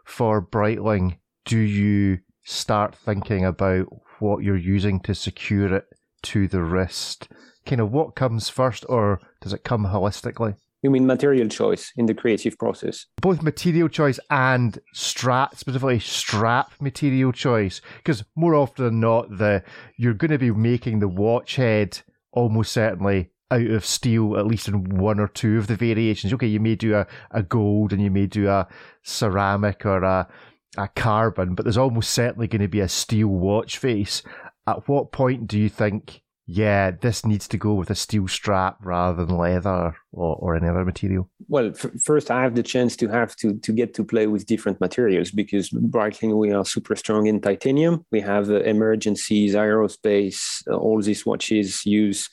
[0.04, 1.16] for Breitling,
[1.46, 3.86] do you start thinking about
[4.18, 5.86] what you're using to secure it
[6.24, 7.28] to the wrist?
[7.64, 10.56] Kind of what comes first, or does it come holistically?
[10.82, 13.06] You mean material choice in the creative process?
[13.22, 19.62] Both material choice and strap, specifically strap material choice, because more often than not, the
[19.96, 22.00] you're going to be making the watch head
[22.32, 26.32] almost certainly out of steel, at least in one or two of the variations.
[26.32, 28.66] Okay, you may do a, a gold and you may do a
[29.02, 30.26] ceramic or a,
[30.78, 34.22] a carbon, but there's almost certainly going to be a steel watch face.
[34.66, 38.78] At what point do you think, yeah, this needs to go with a steel strap
[38.82, 41.28] rather than leather or, or any other material?
[41.48, 44.46] Well, f- first, I have the chance to have to, to get to play with
[44.46, 48.06] different materials because Breitling, we are super strong in titanium.
[48.10, 52.28] We have uh, emergencies, aerospace, uh, all these watches use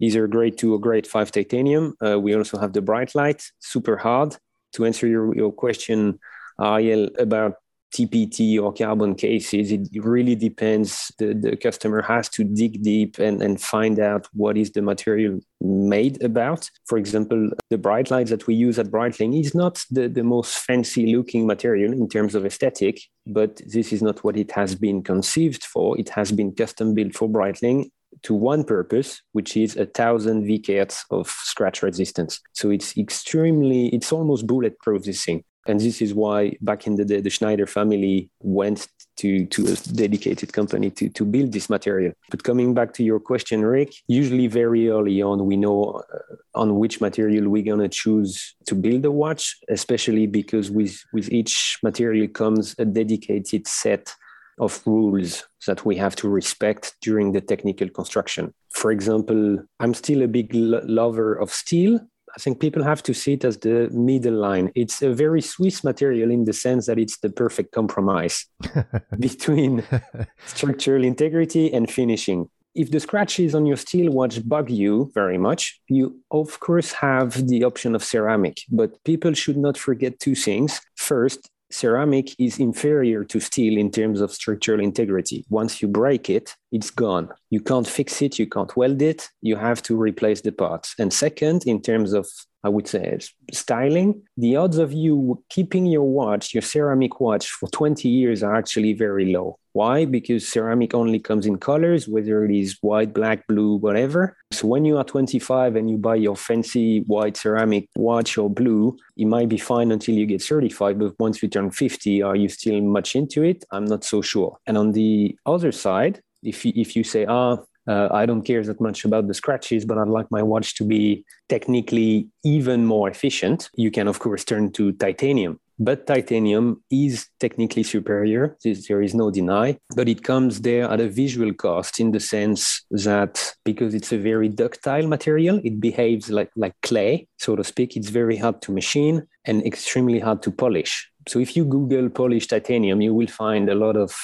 [0.00, 1.94] either grade two or grade five titanium.
[2.04, 4.36] Uh, we also have the Breitlight, super hard.
[4.74, 6.18] To answer your, your question,
[6.60, 7.54] Ariel, about
[7.92, 11.12] TPT or carbon cases, it really depends.
[11.18, 15.40] The, the customer has to dig deep and, and find out what is the material
[15.60, 16.70] made about.
[16.86, 21.14] For example, the Breitlight that we use at Breitling is not the, the most fancy
[21.14, 25.64] looking material in terms of aesthetic, but this is not what it has been conceived
[25.64, 25.98] for.
[25.98, 27.90] It has been custom built for Breitling
[28.22, 32.40] to one purpose, which is a thousand VKH of scratch resistance.
[32.52, 35.44] So it's extremely, it's almost bulletproof, this thing.
[35.66, 39.76] And this is why back in the day, the Schneider family went to, to a
[39.92, 42.12] dedicated company to, to build this material.
[42.30, 46.76] But coming back to your question, Rick, usually very early on, we know uh, on
[46.76, 51.78] which material we're going to choose to build a watch, especially because with, with each
[51.82, 54.14] material comes a dedicated set
[54.60, 58.54] of rules that we have to respect during the technical construction.
[58.70, 62.00] For example, I'm still a big lo- lover of steel,
[62.36, 64.70] I think people have to see it as the middle line.
[64.74, 68.46] It's a very Swiss material in the sense that it's the perfect compromise
[69.18, 69.84] between
[70.46, 72.48] structural integrity and finishing.
[72.74, 77.48] If the scratches on your steel watch bug you very much, you of course have
[77.48, 80.80] the option of ceramic, but people should not forget two things.
[80.94, 85.44] First, ceramic is inferior to steel in terms of structural integrity.
[85.48, 87.28] Once you break it, it's gone.
[87.50, 90.94] You can't fix it, you can't weld it, you have to replace the parts.
[90.98, 92.28] And second, in terms of
[92.62, 93.18] I would say
[93.52, 98.54] styling, the odds of you keeping your watch, your ceramic watch for 20 years are
[98.54, 99.58] actually very low.
[99.72, 100.04] Why?
[100.04, 104.36] Because ceramic only comes in colors, whether it is white, black, blue, whatever.
[104.50, 108.96] So when you are 25 and you buy your fancy white ceramic watch or blue,
[109.16, 110.98] it might be fine until you get certified.
[110.98, 113.64] But once you turn 50, are you still much into it?
[113.70, 114.58] I'm not so sure.
[114.66, 118.62] And on the other side, if you, if you say, ah, uh, I don't care
[118.62, 123.08] that much about the scratches, but I'd like my watch to be technically even more
[123.08, 123.70] efficient.
[123.74, 125.58] You can, of course, turn to titanium.
[125.82, 128.58] But titanium is technically superior.
[128.62, 129.78] There is no deny.
[129.96, 134.18] But it comes there at a visual cost in the sense that because it's a
[134.18, 137.96] very ductile material, it behaves like, like clay, so to speak.
[137.96, 141.10] It's very hard to machine and extremely hard to polish.
[141.26, 144.14] So if you Google polished titanium, you will find a lot of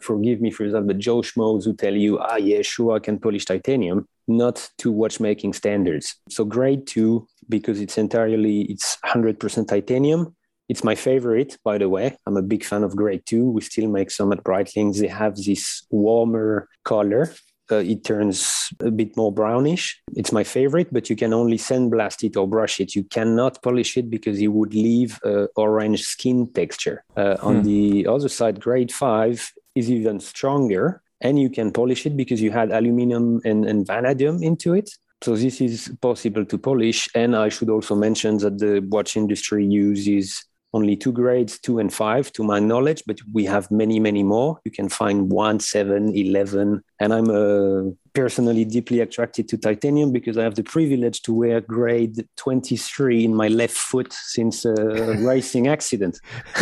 [0.00, 3.18] forgive me for example, the Joe Schmoes who tell you, ah, yeah, sure, I can
[3.18, 6.16] polish titanium, not to watchmaking standards.
[6.28, 10.34] So grade two, because it's entirely, it's 100% titanium.
[10.68, 12.16] It's my favorite, by the way.
[12.26, 13.50] I'm a big fan of grade two.
[13.50, 15.00] We still make some at Breitlings.
[15.00, 17.34] They have this warmer color
[17.70, 20.00] uh, it turns a bit more brownish.
[20.14, 22.94] It's my favorite, but you can only sandblast it or brush it.
[22.94, 27.04] You cannot polish it because it would leave uh, orange skin texture.
[27.16, 27.46] Uh, hmm.
[27.46, 32.42] On the other side, grade five is even stronger, and you can polish it because
[32.42, 34.90] you had aluminum and, and vanadium into it.
[35.22, 37.08] So this is possible to polish.
[37.14, 40.44] And I should also mention that the watch industry uses
[40.74, 44.58] only two grades, two and five, to my knowledge, but we have many, many more.
[44.64, 46.82] You can find one, seven, 11.
[47.00, 51.60] And I'm a personally deeply attracted to titanium because I have the privilege to wear
[51.60, 54.74] grade 23 in my left foot since a
[55.20, 56.20] racing accident.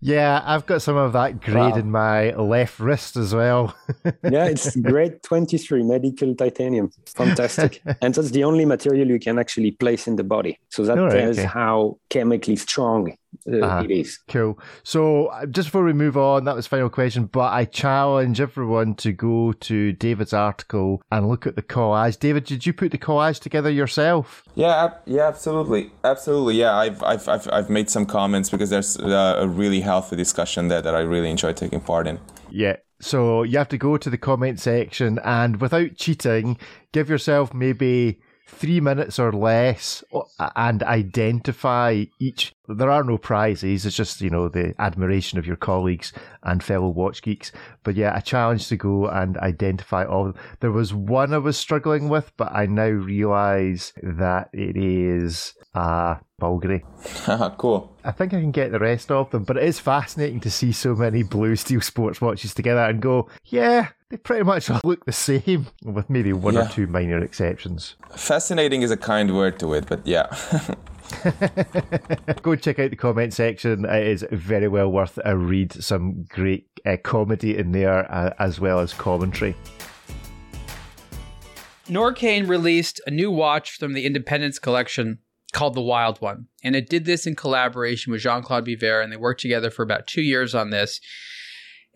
[0.00, 1.76] yeah, I've got some of that grade wow.
[1.76, 3.76] in my left wrist as well.
[4.30, 6.90] yeah, it's grade 23 medical titanium.
[7.06, 7.82] Fantastic.
[8.02, 10.58] and that's the only material you can actually place in the body.
[10.70, 11.46] So that oh, right, tells okay.
[11.46, 13.16] how chemically strong
[13.50, 13.84] uh, uh-huh.
[13.84, 14.18] it is.
[14.28, 14.58] Cool.
[14.82, 18.94] So uh, just before we move on, that was final question, but I challenge everyone
[18.96, 22.18] to go to David's article and look at the collage.
[22.18, 24.44] David, did you put the collage together yourself?
[24.54, 26.56] Yeah, yeah, absolutely, absolutely.
[26.56, 30.68] Yeah, I've I've I've, I've made some comments because there's uh, a really healthy discussion
[30.68, 32.18] there that I really enjoy taking part in.
[32.50, 36.58] Yeah, so you have to go to the comment section and without cheating,
[36.92, 40.02] give yourself maybe three minutes or less
[40.56, 42.54] and identify each.
[42.66, 43.86] There are no prizes.
[43.86, 47.52] It's just, you know, the admiration of your colleagues and fellow watch geeks.
[47.84, 50.34] But yeah, a challenge to go and identify all.
[50.60, 56.16] There was one I was struggling with, but I now realize that it is uh,
[56.40, 56.82] Bulgari.
[57.58, 57.96] cool.
[58.04, 60.72] I think I can get the rest of them, but it is fascinating to see
[60.72, 65.04] so many blue steel sports watches together and go, yeah, they pretty much all look
[65.04, 66.66] the same, with maybe one Yeah.
[66.66, 67.96] or two minor exceptions.
[68.14, 70.26] Fascinating is a kind word to it, but yeah.
[72.42, 73.84] Go check out the comment section.
[73.86, 75.72] It is very well worth a read.
[75.72, 79.56] Some great uh, comedy in there, uh, as well as commentary.
[81.86, 85.18] Norqain released a new watch from the Independence collection
[85.52, 86.46] called the Wild One.
[86.62, 89.82] And it did this in collaboration with Jean Claude Biver, and they worked together for
[89.82, 91.00] about two years on this.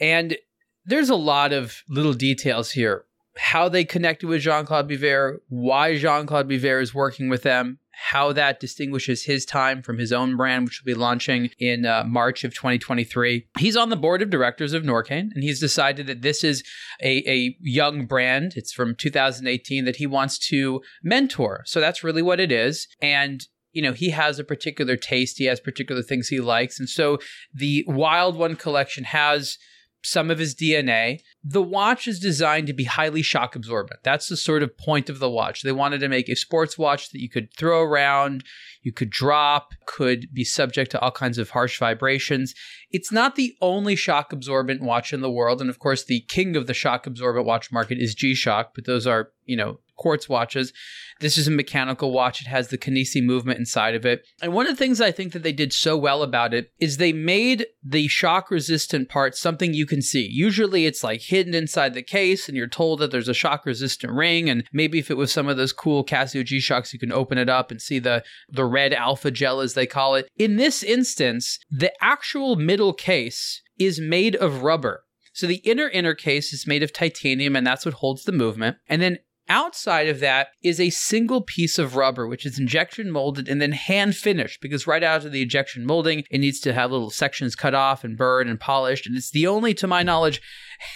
[0.00, 0.36] And
[0.84, 3.04] there's a lot of little details here.
[3.38, 7.78] How they connected with Jean Claude Biver, why Jean Claude Biver is working with them,
[7.92, 12.04] how that distinguishes his time from his own brand, which will be launching in uh,
[12.06, 13.46] March of 2023.
[13.58, 16.62] He's on the board of directors of Norqain, and he's decided that this is
[17.02, 18.54] a, a young brand.
[18.56, 21.62] It's from 2018 that he wants to mentor.
[21.64, 22.88] So that's really what it is.
[23.00, 26.78] And you know, he has a particular taste, he has particular things he likes.
[26.78, 27.18] And so
[27.54, 29.56] the Wild One collection has
[30.04, 31.20] some of his DNA.
[31.44, 34.00] The watch is designed to be highly shock absorbent.
[34.02, 35.62] That's the sort of point of the watch.
[35.62, 38.44] They wanted to make a sports watch that you could throw around,
[38.82, 42.54] you could drop, could be subject to all kinds of harsh vibrations.
[42.90, 45.60] It's not the only shock absorbent watch in the world.
[45.60, 48.84] And of course, the king of the shock absorbent watch market is G Shock, but
[48.84, 50.72] those are, you know, quartz watches.
[51.20, 52.40] This is a mechanical watch.
[52.40, 54.26] It has the Kenissi movement inside of it.
[54.40, 56.96] And one of the things I think that they did so well about it is
[56.96, 60.26] they made the shock resistant part something you can see.
[60.28, 64.12] Usually it's like hidden inside the case and you're told that there's a shock resistant
[64.12, 64.50] ring.
[64.50, 67.38] And maybe if it was some of those cool Casio G Shocks, you can open
[67.38, 70.28] it up and see the, the red alpha gel, as they call it.
[70.36, 75.04] In this instance, the actual middle case is made of rubber.
[75.32, 78.76] So the inner inner case is made of titanium and that's what holds the movement.
[78.88, 79.18] And then
[79.52, 83.72] Outside of that is a single piece of rubber, which is injection molded and then
[83.72, 87.54] hand finished because right out of the injection molding, it needs to have little sections
[87.54, 89.06] cut off and burned and polished.
[89.06, 90.40] And it's the only, to my knowledge,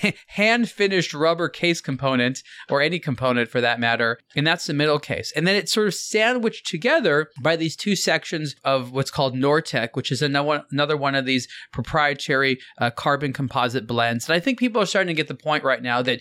[0.28, 4.18] hand finished rubber case component or any component for that matter.
[4.34, 5.34] And that's the middle case.
[5.36, 9.90] And then it's sort of sandwiched together by these two sections of what's called Norteq,
[9.92, 14.26] which is another one of these proprietary uh, carbon composite blends.
[14.26, 16.20] And I think people are starting to get the point right now that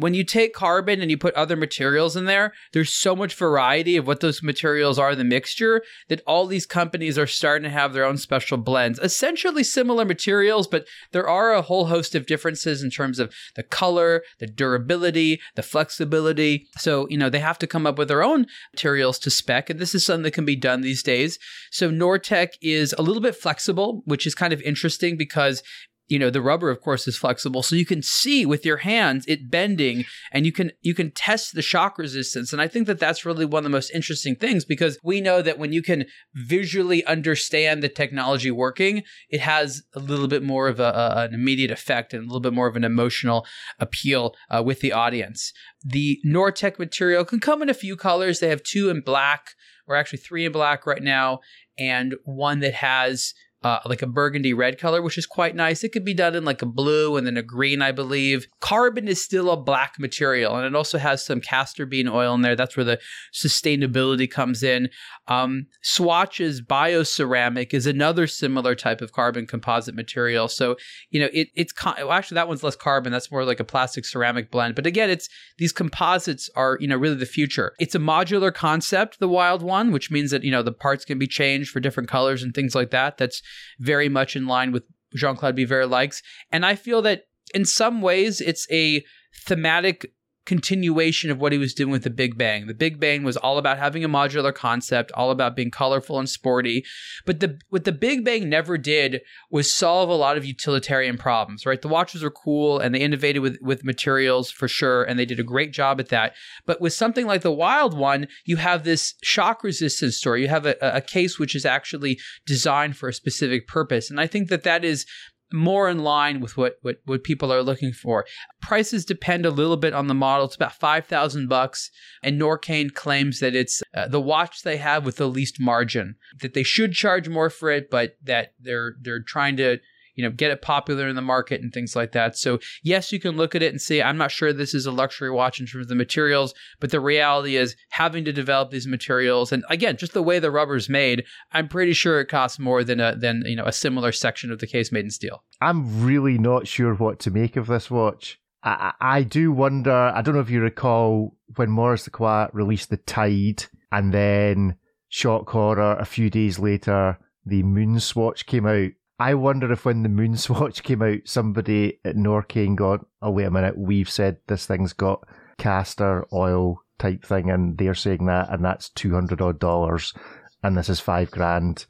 [0.00, 3.96] when you take carbon and you put other materials in there, there's so much variety
[3.96, 7.70] of what those materials are, in the mixture, that all these companies are starting to
[7.70, 8.98] have their own special blends.
[8.98, 13.62] Essentially similar materials, but there are a whole host of differences in terms of the
[13.62, 16.66] color, the durability, the flexibility.
[16.78, 19.78] So, you know, they have to come up with their own materials to spec, and
[19.78, 21.38] this is something that can be done these days.
[21.70, 25.62] So, Norteq is a little bit flexible, which is kind of interesting because
[26.10, 27.62] you know the rubber of course is flexible.
[27.62, 31.54] So you can see with your hands it bending and you can you can test
[31.54, 32.52] the shock resistance.
[32.52, 35.40] And i think that that's really one of the most interesting things because we know
[35.40, 40.68] that when you can visually understand the technology working it has a little bit more
[40.68, 43.46] of a, a an immediate effect and a little bit more of an emotional
[43.78, 45.52] appeal uh, with the audience.
[45.84, 48.40] The norteq material can come in a few colors.
[48.40, 49.50] They have two in black
[49.86, 51.40] or actually three in black right now
[51.78, 55.84] and one that has uh, like a burgundy red color, which is quite nice.
[55.84, 58.46] It could be done in like a blue and then a green, I believe.
[58.60, 62.40] Carbon is still a black material, and it also has some castor bean oil in
[62.40, 62.56] there.
[62.56, 62.98] That's where the
[63.34, 64.88] sustainability comes in.
[65.28, 70.48] Um, Swatch's bioceramic is another similar type of carbon composite material.
[70.48, 70.76] So
[71.10, 73.12] you know, it, it's con- well, actually that one's less carbon.
[73.12, 74.74] That's more like a plastic ceramic blend.
[74.74, 77.74] But again, it's these composites are you know really the future.
[77.78, 81.18] It's a modular concept, the Wild One, which means that you know the parts can
[81.18, 83.18] be changed for different colors and things like that.
[83.18, 83.42] That's
[83.78, 84.84] very much in line with
[85.14, 86.22] Jean Claude Biver likes.
[86.50, 89.04] And I feel that in some ways it's a
[89.46, 90.12] thematic
[90.46, 92.66] continuation of what he was doing with the Big Bang.
[92.66, 96.28] The Big Bang was all about having a modular concept, all about being colorful and
[96.28, 96.84] sporty.
[97.26, 101.66] But the what the Big Bang never did was solve a lot of utilitarian problems,
[101.66, 101.80] right?
[101.80, 105.40] The watches were cool and they innovated with, with materials for sure, and they did
[105.40, 106.34] a great job at that.
[106.66, 110.42] But with something like the Wild One, you have this shock resistance story.
[110.42, 114.10] You have a, a case which is actually designed for a specific purpose.
[114.10, 115.06] And I think that that is
[115.52, 118.26] more in line with what, what what people are looking for.
[118.60, 120.46] Prices depend a little bit on the model.
[120.46, 121.90] It's about five thousand bucks,
[122.22, 126.16] and Norqain claims that it's uh, the watch they have with the least margin.
[126.40, 129.78] That they should charge more for it, but that they're they're trying to
[130.14, 132.36] you know get it popular in the market and things like that.
[132.36, 134.92] So yes, you can look at it and say I'm not sure this is a
[134.92, 138.86] luxury watch in terms of the materials, but the reality is having to develop these
[138.86, 142.84] materials and again just the way the rubber's made, I'm pretty sure it costs more
[142.84, 145.44] than a than you know a similar section of the case made in steel.
[145.60, 148.38] I'm really not sure what to make of this watch.
[148.62, 149.92] I, I do wonder.
[149.92, 154.76] I don't know if you recall when Maurice Lacroix released the Tide, and then
[155.08, 155.96] shock horror.
[155.96, 158.90] A few days later, the Moon Swatch came out.
[159.20, 163.50] I wonder if when the Moonswatch came out, somebody at Norqain got, oh, wait a
[163.50, 168.64] minute, we've said this thing's got castor oil type thing, and they're saying that, and
[168.64, 170.14] that's 200 odd dollars,
[170.62, 171.84] and this is five grand.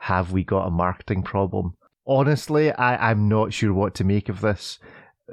[0.00, 1.76] Have we got a marketing problem?
[2.04, 4.80] Honestly, I, I'm not sure what to make of this,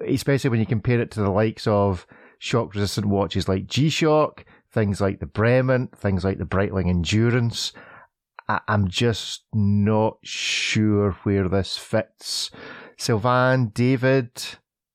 [0.07, 2.05] especially when you compare it to the likes of
[2.37, 7.73] shock resistant watches like G Shock, things like the Bremont, things like the Breitling Endurance.
[8.49, 12.49] I- I'm just not sure where this fits.
[12.97, 14.31] Sylvain, David,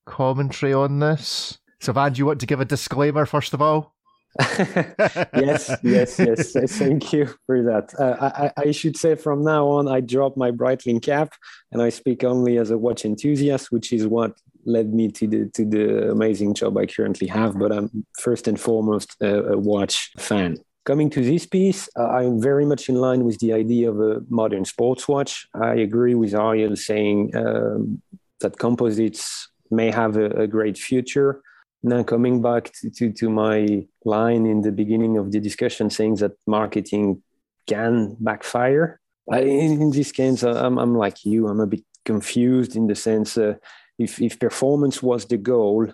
[0.06, 1.58] commentary on this?
[1.80, 3.94] Sylvain, do you want to give a disclaimer first of all?
[4.58, 6.52] yes, yes, yes.
[6.78, 7.94] Thank you for that.
[7.96, 11.34] Uh, I, I, should say from now on, I drop my Breitling cap
[11.70, 15.50] and I speak only as a watch enthusiast, which is what led me to the
[15.54, 17.56] to the amazing job I currently have.
[17.56, 20.58] But I'm first and foremost a, a watch fan.
[20.84, 24.20] Coming to this piece, uh, I'm very much in line with the idea of a
[24.28, 25.48] modern sports watch.
[25.54, 28.02] I agree with Ariel saying um,
[28.40, 31.42] that composites may have a, a great future
[31.84, 36.16] now coming back to, to, to, my line in the beginning of the discussion saying
[36.16, 37.22] that marketing
[37.66, 42.86] can backfire I, in this case I'm, I'm like you i'm a bit confused in
[42.86, 43.54] the sense uh,
[43.98, 45.92] if, if performance was the goal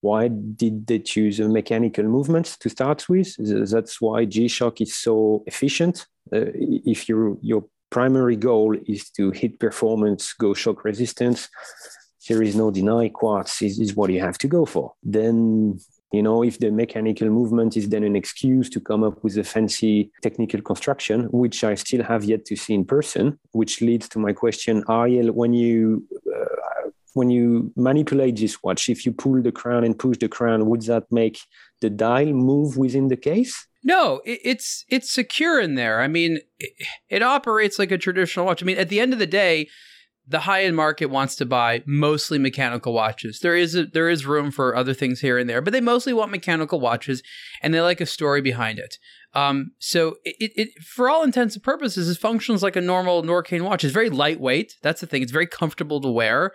[0.00, 3.34] why did they choose a mechanical movement to start with
[3.70, 6.50] that's why g-shock is so efficient uh,
[6.94, 11.48] if your your primary goal is to hit performance go shock resistance
[12.28, 14.92] there is no deny quartz is, is what you have to go for.
[15.02, 15.80] Then
[16.12, 19.44] you know, if the mechanical movement is then an excuse to come up with a
[19.44, 24.18] fancy technical construction, which I still have yet to see in person, which leads to
[24.18, 26.56] my question, Ariel, when you uh,
[27.14, 30.82] when you manipulate this watch, if you pull the crown and push the crown, would
[30.82, 31.40] that make
[31.80, 33.66] the dial move within the case?
[33.82, 36.00] No, it, it's it's secure in there.
[36.00, 38.62] I mean, it, it operates like a traditional watch.
[38.62, 39.68] I mean, at the end of the day,
[40.26, 43.40] the high end market wants to buy mostly mechanical watches.
[43.40, 46.12] There is a, there is room for other things here and there, but they mostly
[46.12, 47.22] want mechanical watches,
[47.62, 48.96] and they like a story behind it.
[49.34, 53.62] Um, so it, it, for all intents and purposes, it functions like a normal Norqain
[53.62, 53.84] watch.
[53.84, 54.74] It's very lightweight.
[54.82, 55.22] That's the thing.
[55.22, 56.52] It's very comfortable to wear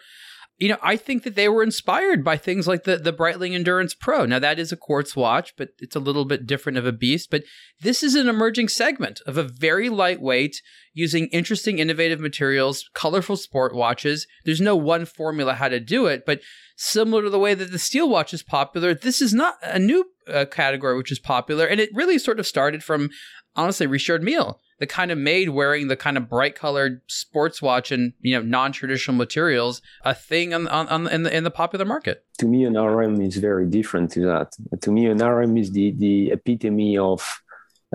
[0.58, 3.94] you know, I think that they were inspired by things like the the Breitling Endurance
[3.94, 4.26] Pro.
[4.26, 7.30] Now that is a quartz watch, but it's a little bit different of a beast.
[7.30, 7.44] But
[7.82, 10.62] this is an emerging segment of a very lightweight,
[10.94, 14.28] using interesting, innovative materials, colorful sport watches.
[14.46, 16.40] There's no one formula how to do it, but
[16.78, 20.06] similar to the way that the steel watch is popular, this is not a new
[20.28, 23.10] uh, category which is popular, and it really sort of started from
[23.58, 27.92] honestly Richard Mille that kind of made wearing the kind of bright colored sports watch
[27.92, 31.86] and you know non-traditional materials a thing on, on, on in the in the popular
[31.86, 32.26] market.
[32.40, 34.54] To me an rm is very different to that.
[34.82, 37.42] To me an rm is the the epitome of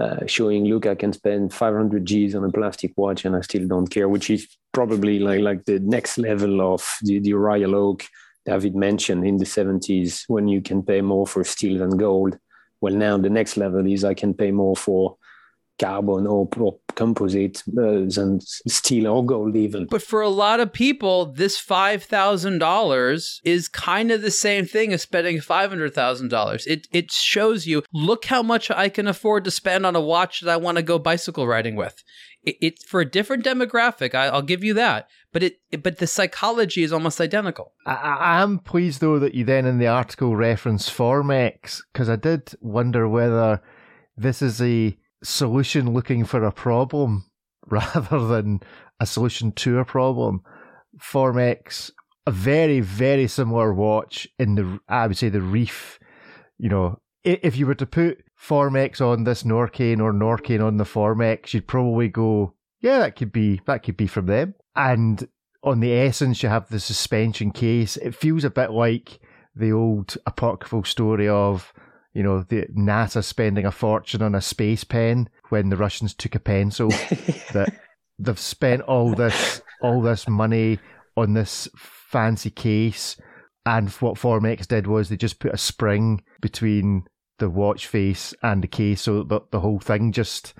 [0.00, 3.66] uh, showing look i can spend 500 g's on a plastic watch and i still
[3.66, 8.06] don't care which is probably like like the next level of the, the royal oak
[8.46, 12.38] david mentioned in the 70s when you can pay more for steel than gold.
[12.80, 15.16] Well now the next level is i can pay more for
[15.80, 19.86] carbon or, or composite uh, than steel or gold even.
[19.86, 25.02] But for a lot of people, this $5,000 is kind of the same thing as
[25.02, 26.66] spending $500,000.
[26.66, 30.40] It, it shows you, look how much I can afford to spend on a watch
[30.42, 32.02] that I want to go bicycle riding with.
[32.42, 34.14] It, it's for a different demographic.
[34.14, 35.08] I, will give you that.
[35.32, 37.72] But it, it, but the psychology is almost identical.
[37.86, 42.52] I, am pleased though that you then in the article reference Formex because I did
[42.60, 43.62] wonder whether
[44.16, 47.30] this is a solution looking for a problem
[47.66, 48.60] rather than
[48.98, 50.42] a solution to a problem.
[50.98, 51.90] Formex,
[52.26, 55.98] a very, very similar watch in the, I would say, the reef.
[56.58, 60.84] You know, if you were to put Formex on this Norqain or Norqain on the
[60.84, 64.54] Formex, you'd probably go, yeah, that could be, that could be from them.
[64.74, 65.26] And
[65.62, 67.96] on the Essence, you have the suspension case.
[67.96, 69.20] It feels a bit like
[69.54, 71.72] the old apocryphal story of
[72.12, 76.34] you know, the NASA spending a fortune on a space pen when the Russians took
[76.34, 76.88] a pencil.
[77.52, 77.72] that
[78.18, 80.78] they've spent all this all this money
[81.16, 83.16] on this fancy case,
[83.64, 87.04] and what Formex did was they just put a spring between
[87.38, 90.54] the watch face and the case, so that the whole thing just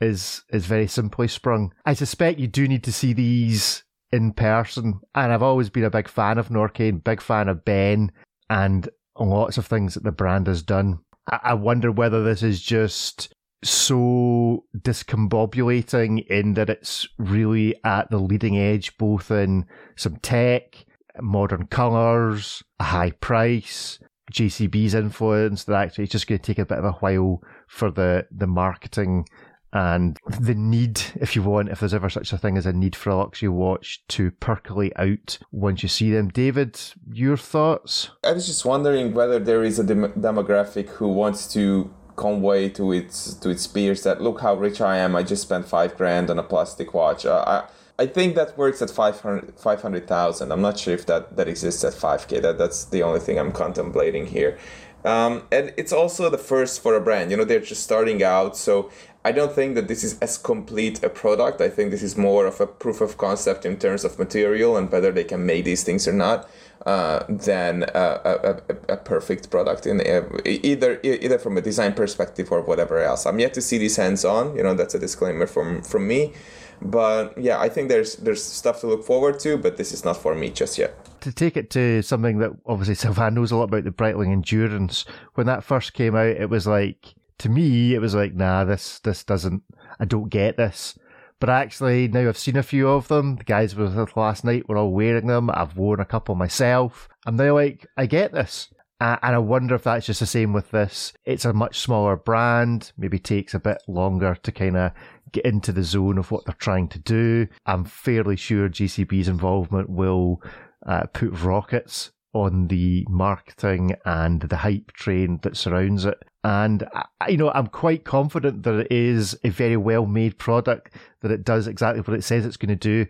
[0.00, 1.72] is is very simply sprung.
[1.84, 3.82] I suspect you do need to see these
[4.12, 8.12] in person, and I've always been a big fan of Norqain, big fan of Ben,
[8.48, 8.88] and
[9.18, 11.00] lots of things that the brand has done.
[11.26, 13.32] I wonder whether this is just
[13.62, 20.84] so discombobulating in that it's really at the leading edge, both in some tech,
[21.20, 24.00] modern colours, a high price,
[24.32, 27.90] JCB's influence, that actually it's just going to take a bit of a while for
[27.90, 29.26] the, the marketing
[29.72, 32.94] and the need, if you want, if there's ever such a thing as a need
[32.94, 36.28] for a luxury watch to percolate out once you see them.
[36.28, 36.78] David,
[37.10, 38.10] your thoughts?
[38.24, 42.92] I was just wondering whether there is a dem- demographic who wants to convey to
[42.92, 45.16] its to its peers that look how rich I am.
[45.16, 47.24] I just spent five grand on a plastic watch.
[47.24, 49.56] Uh, I, I think that works at 500,000.
[49.56, 52.42] 500, I'm not sure if that, that exists at 5K.
[52.42, 54.58] That, that's the only thing I'm contemplating here.
[55.04, 57.30] Um, and it's also the first for a brand.
[57.30, 58.56] You know, they're just starting out.
[58.56, 58.90] So
[59.24, 61.60] I don't think that this is as complete a product.
[61.60, 64.90] I think this is more of a proof of concept in terms of material and
[64.90, 66.48] whether they can make these things or not.
[66.84, 72.50] Uh, than a, a, a, perfect product in uh, either either from a design perspective
[72.50, 73.24] or whatever else.
[73.24, 74.56] I'm yet to see these hands on.
[74.56, 76.32] You know, that's a disclaimer from from me.
[76.80, 80.16] But yeah, I think there's there's stuff to look forward to, but this is not
[80.16, 80.96] for me just yet.
[81.20, 85.04] To take it to something that obviously Sylvain knows a lot about the Breitling Endurance.
[85.34, 89.00] When that first came out, it was like to me, it was like, nah, this
[89.00, 89.64] this doesn't.
[89.98, 90.96] I don't get this.
[91.40, 93.34] But actually, now I've seen a few of them.
[93.34, 95.50] The guys with us last night were all wearing them.
[95.52, 97.08] I've worn a couple myself.
[97.26, 98.68] I'm now like, I get this.
[99.00, 101.12] And I wonder if that's just the same with this.
[101.24, 104.92] It's a much smaller brand, maybe takes a bit longer to kind of
[105.32, 107.48] get into the zone of what they're trying to do.
[107.66, 110.40] I'm fairly sure JCB's involvement will
[110.86, 116.18] uh, put rockets on the marketing and the hype train that surrounds it.
[116.44, 116.86] And,
[117.28, 121.44] you know, I'm quite confident that it is a very well made product, that it
[121.44, 123.06] does exactly what it says it's going to do.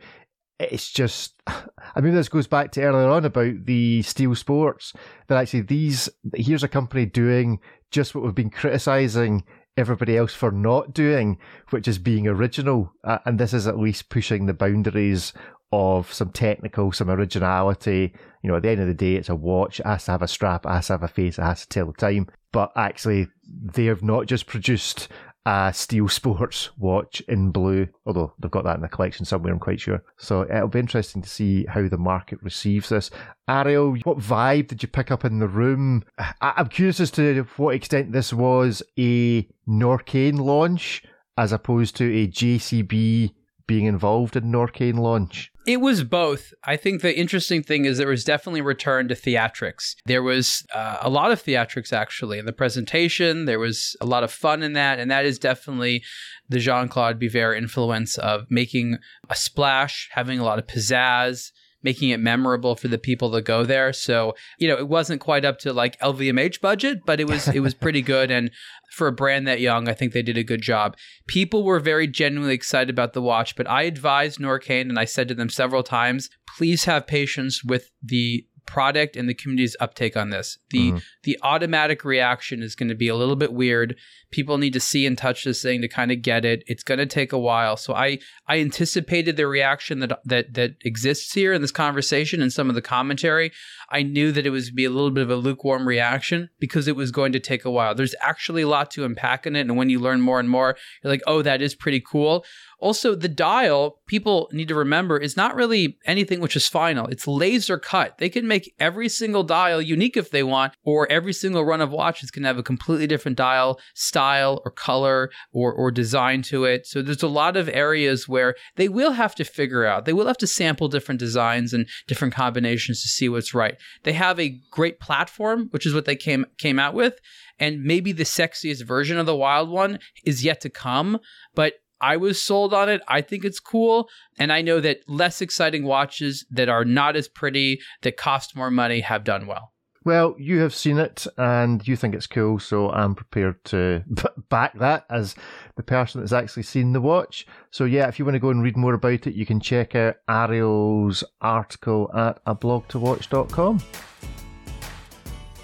[0.59, 4.93] It's just, I mean, this goes back to earlier on about the steel sports,
[5.29, 7.61] that actually these, here's a company doing
[7.91, 9.45] just what we've been criticizing
[9.77, 11.39] everybody else for not doing,
[11.70, 12.93] which is being original.
[13.05, 15.33] Uh, and this is at least pushing the boundaries
[15.73, 18.12] of some technical, some originality.
[18.43, 19.81] You know, at the end of the day, it's a watch.
[19.81, 20.66] It has to have a strap.
[20.66, 21.39] It has to have a face.
[21.39, 22.29] It has to tell the time.
[22.53, 25.09] But actually, they have not just produced
[25.45, 29.59] a Steel Sports watch in blue, although they've got that in the collection somewhere, I'm
[29.59, 30.03] quite sure.
[30.16, 33.11] So uh, it'll be interesting to see how the market receives this.
[33.49, 36.05] Ariel, what vibe did you pick up in the room?
[36.40, 41.03] I'm curious as to what extent this was a Norqain launch
[41.36, 43.34] as opposed to a JCB
[43.73, 45.51] being involved in Norqain launch.
[45.66, 46.53] It was both.
[46.62, 49.95] I think the interesting thing is there was definitely a return to theatrics.
[50.05, 53.47] There was uh, a lot of theatrics actually in the presentation.
[53.47, 56.03] There was a lot of fun in that, and that is definitely
[56.51, 58.99] the Jean Claude Biver influence of making
[59.31, 61.51] a splash, having a lot of pizzazz,
[61.83, 63.93] making it memorable for the people that go there.
[63.93, 67.61] So, you know, it wasn't quite up to like LVMH budget, but it was it
[67.61, 68.51] was pretty good and
[68.91, 70.97] for a brand that young, I think they did a good job.
[71.26, 75.28] People were very genuinely excited about the watch, but I advised Norqain and I said
[75.28, 80.30] to them several times, please have patience with the product and the community's uptake on
[80.30, 80.59] this.
[80.70, 80.99] The mm-hmm.
[81.24, 83.97] the automatic reaction is going to be a little bit weird.
[84.33, 86.64] People need to see and touch this thing to kind of get it.
[86.66, 87.76] It's going to take a while.
[87.76, 88.18] So I
[88.49, 92.74] I anticipated the reaction that that that exists here in this conversation and some of
[92.74, 93.53] the commentary.
[93.91, 96.89] I knew that it was to be a little bit of a lukewarm reaction because
[96.89, 97.95] it was going to take a while.
[97.95, 100.76] There's actually a lot to unpack in it and when you learn more and more,
[101.03, 102.45] you're like, "Oh, that is pretty cool."
[102.78, 107.07] Also, the dial, people need to remember, is not really anything which is final.
[107.07, 108.18] It's laser cut.
[108.18, 111.91] They can make every single dial unique if they want, or every single run of
[111.91, 114.22] watches can have a completely different dial style
[114.64, 116.87] or color or, or design to it.
[116.87, 120.27] So there's a lot of areas where they will have to figure out, they will
[120.27, 123.77] have to sample different designs and different combinations to see what's right.
[124.05, 127.18] They have a great platform, which is what they came came out with,
[127.59, 131.18] and maybe the sexiest version of the wild one is yet to come,
[131.55, 133.01] but I was sold on it.
[133.07, 134.09] I think it's cool.
[134.37, 138.73] And I know that less exciting watches that are not as pretty, that cost more
[138.73, 139.72] money, have done well.
[140.05, 144.03] Well, you have seen it and you think it's cool, so I'm prepared to
[144.48, 145.36] back that as
[145.76, 147.46] the person that's actually seen the watch.
[147.70, 149.94] So, yeah, if you want to go and read more about it, you can check
[149.94, 153.80] out Ariel's article at a ablogtowatch.com.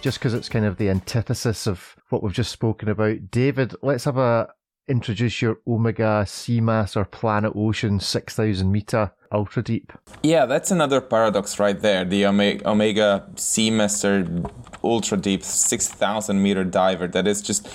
[0.01, 3.32] Just because it's kind of the antithesis of what we've just spoken about.
[3.32, 4.49] David, let's have a,
[4.89, 9.93] introduce your Omega Seamaster Planet Ocean 6000 meter ultra deep.
[10.22, 12.05] Yeah, that's another paradox right there.
[12.05, 14.51] The Omega, Omega Seamaster
[14.82, 17.68] Ultra Deep 6000 meter diver that is just.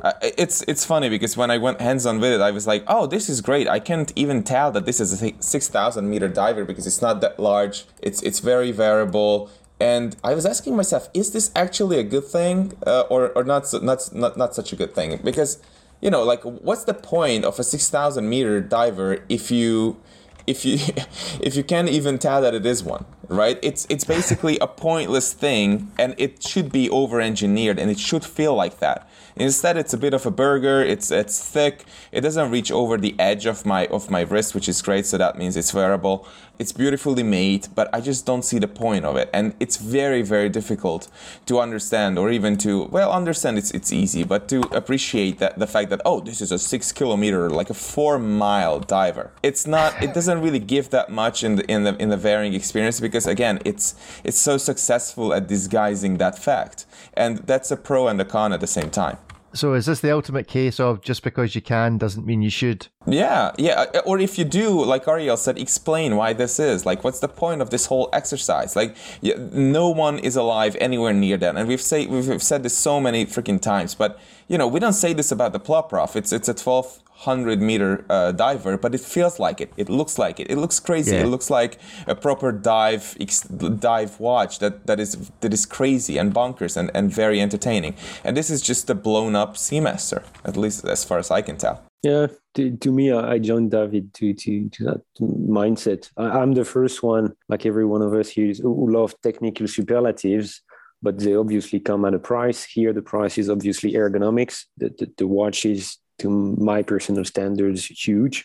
[0.00, 2.84] Uh, it's it's funny because when I went hands on with it, I was like,
[2.86, 3.66] "Oh, this is great!
[3.66, 7.20] I can't even tell that this is a six thousand meter diver because it's not
[7.20, 7.84] that large.
[8.00, 9.50] It's it's very variable.
[9.80, 13.64] And I was asking myself, is this actually a good thing, uh, or or not,
[13.82, 15.18] not not not such a good thing?
[15.24, 15.58] Because
[16.00, 20.00] you know, like what's the point of a 6,000 meter diver if you
[20.46, 20.78] if you
[21.40, 23.58] if you can't even tell that it is one, right?
[23.62, 28.24] It's it's basically a pointless thing, and it should be over engineered, and it should
[28.24, 29.08] feel like that.
[29.38, 30.82] Instead, it's a bit of a burger.
[30.82, 31.84] It's it's thick.
[32.10, 35.06] It doesn't reach over the edge of my of my wrist, which is great.
[35.06, 36.26] So that means it's wearable.
[36.58, 40.22] It's beautifully made, but I just don't see the point of it, and it's very
[40.22, 41.08] very difficult
[41.46, 43.58] to understand, or even to well understand.
[43.58, 46.90] It's it's easy, but to appreciate that the fact that oh, this is a six
[46.90, 49.30] kilometer, like a four mile diver.
[49.44, 50.02] It's not.
[50.02, 53.26] It doesn't really give that much in the in the in the varying experience because
[53.28, 58.24] again, it's it's so successful at disguising that fact, and that's a pro and a
[58.24, 59.18] con at the same time.
[59.58, 62.86] So is this the ultimate case of just because you can doesn't mean you should?
[63.08, 63.86] Yeah, yeah.
[63.92, 66.86] Uh, or if you do, like Ariel said, explain why this is.
[66.86, 68.76] Like, what's the point of this whole exercise?
[68.76, 73.00] Like, no one is alive anywhere near that, and we've say we've said this so
[73.00, 73.96] many freaking times.
[73.96, 76.14] But you know, we don't say this about the Ploprof.
[76.14, 79.72] It's it's a twelfth 100 meter uh, diver, but it feels like it.
[79.76, 80.48] It looks like it.
[80.50, 81.16] It looks crazy.
[81.16, 81.22] Yeah.
[81.22, 86.16] It looks like a proper dive ex- dive watch that, that is that is crazy
[86.16, 87.96] and bonkers and, and very entertaining.
[88.22, 91.56] And this is just a blown up Seamaster, at least as far as I can
[91.56, 91.82] tell.
[92.04, 96.10] Yeah, to, to me, I joined David to, to, to that mindset.
[96.16, 100.62] I, am the first one, like every one of us here, who love technical superlatives
[101.00, 102.64] but they obviously come at a price.
[102.64, 104.64] Here, the price is obviously ergonomics.
[104.78, 108.44] The, the, the watch is to my personal standards huge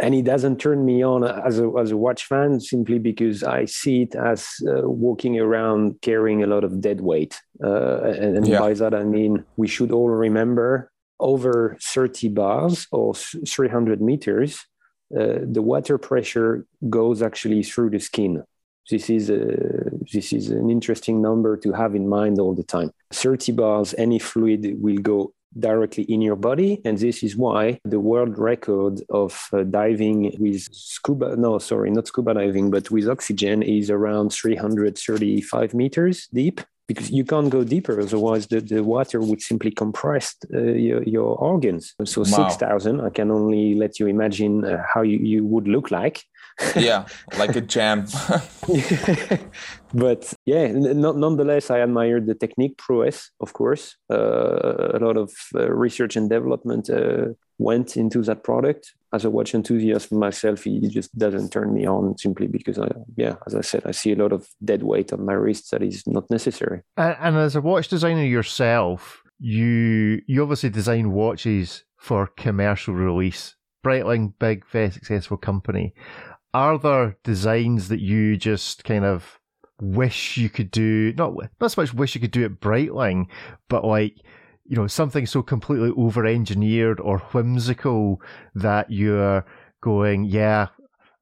[0.00, 3.64] and it doesn't turn me on as a, as a watch fan simply because I
[3.66, 7.40] see it as uh, walking around carrying a lot of dead weight.
[7.62, 8.58] Uh, and, and yeah.
[8.58, 10.90] by that, I mean, we should all remember
[11.20, 14.66] over 30 bars or 300 meters,
[15.16, 18.42] uh, the water pressure goes actually through the skin.
[18.90, 22.90] This is, a, this is an interesting number to have in mind all the time.
[23.12, 26.80] 30 bars, any fluid will go directly in your body.
[26.84, 32.06] And this is why the world record of uh, diving with scuba, no, sorry, not
[32.06, 36.60] scuba diving, but with oxygen is around 335 meters deep.
[36.88, 41.36] Because you can't go deeper, otherwise the, the water would simply compress uh, your, your
[41.36, 41.94] organs.
[42.04, 42.48] So wow.
[42.48, 46.24] 6,000, I can only let you imagine uh, how you, you would look like
[46.76, 47.06] yeah,
[47.38, 48.06] like a jam.
[49.94, 53.96] but yeah, n- nonetheless, I admire the technique prowess, of course.
[54.10, 57.28] Uh, a lot of uh, research and development uh,
[57.58, 58.92] went into that product.
[59.12, 63.36] As a watch enthusiast myself, it just doesn't turn me on simply because, I, yeah,
[63.46, 66.06] as I said, I see a lot of dead weight on my wrist that is
[66.06, 66.80] not necessary.
[66.96, 73.56] And, and as a watch designer yourself, you you obviously design watches for commercial release.
[73.84, 75.92] Breitling, big, very successful company
[76.54, 79.40] are there designs that you just kind of
[79.80, 81.12] wish you could do?
[81.16, 83.26] Not not so much wish you could do at Breitling,
[83.68, 84.16] but like
[84.64, 88.20] you know something so completely over engineered or whimsical
[88.54, 89.44] that you're
[89.80, 90.68] going, yeah.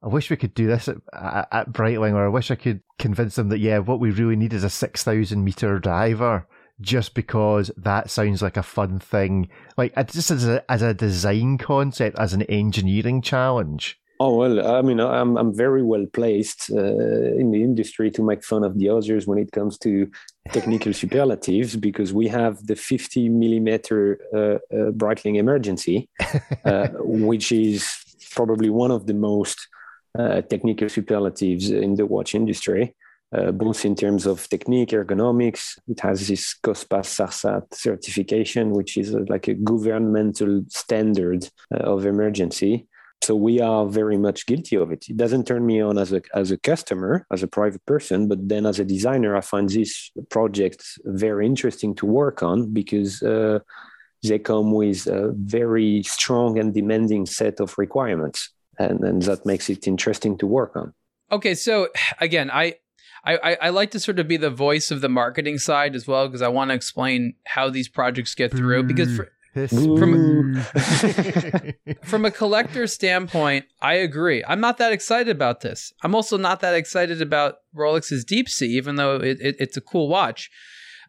[0.03, 3.35] I wish we could do this at, at, Breitling, or I wish I could convince
[3.35, 6.47] them that yeah, what we really need is a six thousand meter diver
[6.81, 11.57] just because that sounds like a fun thing, like just as a as a design
[11.57, 14.00] concept, as an engineering challenge.
[14.23, 18.43] Oh well, I mean, I'm I'm very well placed uh, in the industry to make
[18.43, 20.11] fun of the others when it comes to
[20.51, 26.07] technical superlatives because we have the 50 millimeter uh, uh, Breitling emergency,
[26.65, 27.89] uh, which is
[28.35, 29.67] probably one of the most
[30.19, 32.95] uh, technical superlatives in the watch industry.
[33.33, 35.79] Uh, both in terms of technique, ergonomics.
[35.87, 42.89] It has this COSPAS SARSAT certification, which is like a governmental standard of emergency
[43.23, 45.05] so we are very much guilty of it.
[45.07, 48.47] It doesn't turn me on as a as a customer, as a private person, but
[48.47, 53.59] then as a designer, I find these projects very interesting to work on because uh,
[54.23, 58.49] they come with a very strong and demanding set of requirements,
[58.79, 60.93] and, and that makes it interesting to work on.
[61.31, 62.75] Okay, so again, I
[63.23, 66.27] I, I, like to sort of be the voice of the marketing side as well
[66.27, 68.81] because I want to explain how these projects get through.
[68.81, 70.55] Because for, from
[72.03, 74.43] from a collector standpoint, I agree.
[74.47, 75.91] I'm not that excited about this.
[76.03, 79.81] I'm also not that excited about Rolex's Deep Sea, even though it, it, it's a
[79.81, 80.49] cool watch.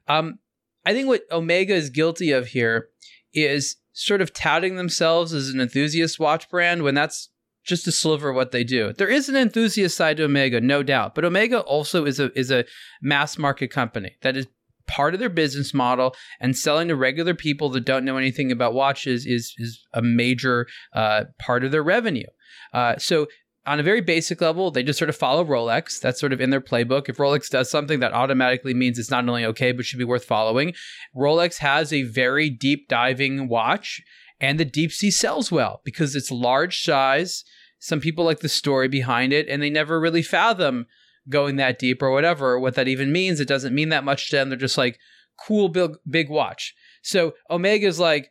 [0.09, 0.39] Um,
[0.85, 2.89] I think what Omega is guilty of here
[3.33, 7.29] is sort of touting themselves as an enthusiast watch brand when that's
[7.65, 8.93] just a sliver of what they do.
[8.93, 12.51] There is an enthusiast side to Omega, no doubt, but Omega also is a is
[12.51, 12.65] a
[13.01, 14.49] mass market company that is
[14.87, 18.75] part of their business model and selling to regular people that don't know anything about
[18.75, 22.27] watches is is a major uh, part of their revenue.
[22.73, 23.27] Uh, so
[23.65, 26.01] on a very basic level, they just sort of follow Rolex.
[26.01, 27.09] That's sort of in their playbook.
[27.09, 30.25] If Rolex does something, that automatically means it's not only okay, but should be worth
[30.25, 30.75] following.
[31.17, 34.03] Rolex has a very deep diving watch,
[34.41, 37.45] and the Deep Sea sells well because it's large size,
[37.83, 40.87] some people like the story behind it and they never really fathom
[41.29, 44.37] going that deep or whatever what that even means it doesn't mean that much to
[44.37, 44.49] them.
[44.49, 44.99] They're just like
[45.47, 46.75] cool big big watch.
[47.03, 48.31] So omega's like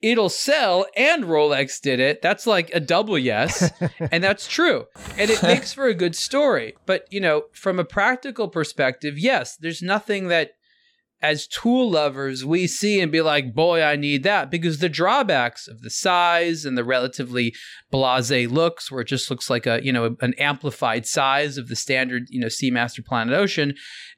[0.00, 2.20] it'll sell and rolex did it.
[2.22, 3.70] That's like a double yes
[4.10, 4.86] and that's true.
[5.16, 6.74] And it makes for a good story.
[6.86, 10.52] But you know from a practical perspective yes there's nothing that
[11.22, 14.50] as tool lovers, we see and be like, boy, I need that.
[14.50, 17.54] Because the drawbacks of the size and the relatively
[17.90, 21.76] blase looks, where it just looks like a, you know, an amplified size of the
[21.76, 23.74] standard, you know, Seamaster Planet Ocean,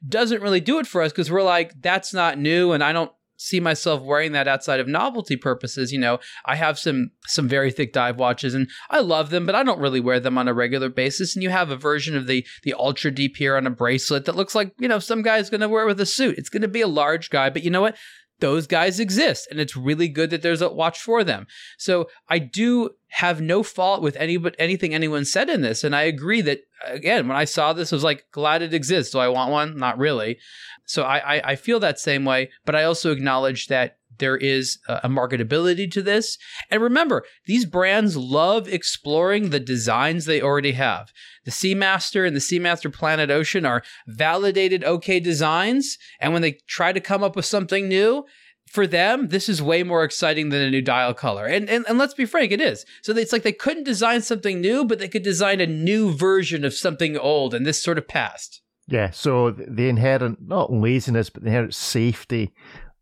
[0.07, 3.11] doesn't really do it for us because we're like, that's not new and I don't
[3.37, 5.91] see myself wearing that outside of novelty purposes.
[5.91, 9.55] You know, I have some some very thick dive watches and I love them, but
[9.55, 11.35] I don't really wear them on a regular basis.
[11.35, 14.35] And you have a version of the the ultra deep here on a bracelet that
[14.35, 16.37] looks like, you know, some guy's gonna wear with a suit.
[16.37, 17.97] It's gonna be a large guy, but you know what?
[18.45, 21.47] Those guys exist, and it's really good that there's a watch for them.
[21.79, 25.95] So I do have no fault with any but anything anyone said in this, and
[25.95, 29.13] I agree that again when I saw this, I was like, glad it exists.
[29.13, 29.79] Do I want one?
[29.79, 30.37] Not really.
[30.85, 34.79] So I, I, I feel that same way, but I also acknowledge that there is
[34.87, 36.37] a marketability to this.
[36.69, 41.11] And remember, these brands love exploring the designs they already have.
[41.45, 45.97] The Seamaster and the Seamaster Planet Ocean are validated okay designs.
[46.19, 48.25] And when they try to come up with something new,
[48.67, 51.45] for them, this is way more exciting than a new dial color.
[51.45, 52.85] And, and and let's be frank, it is.
[53.03, 56.65] So it's like they couldn't design something new, but they could design a new version
[56.65, 58.61] of something old, and this sort of passed.
[58.87, 62.53] Yeah, so the inherent, not laziness, but the inherent safety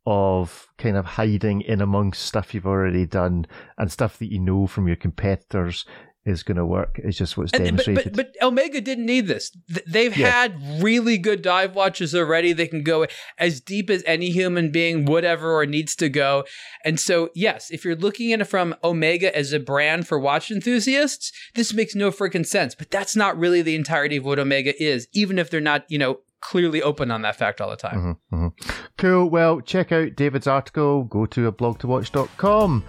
[0.06, 3.46] of kind of hiding in amongst stuff you've already done
[3.78, 5.86] and stuff that you know from your competitors
[6.26, 7.00] is going to work.
[7.04, 8.04] Is just what's And- demonstrated.
[8.06, 9.52] But, but, but Omega didn't need this.
[9.86, 10.30] They've Yeah.
[10.30, 12.54] had really good dive watches already.
[12.54, 13.06] They can go
[13.38, 16.46] as deep as any human being would ever or needs to go.
[16.86, 20.50] And so, yes, if you're looking at it from Omega as a brand for watch
[20.50, 22.74] enthusiasts, this makes no freaking sense.
[22.74, 25.98] But that's not really the entirety of what Omega is, even if they're not, you
[25.98, 28.18] know, clearly open on that fact all the time.
[28.32, 28.74] Mhm, mhm.
[28.98, 29.30] Cool.
[29.30, 31.04] Well, check out David's article.
[31.06, 32.84] Go to a blog2watch.com.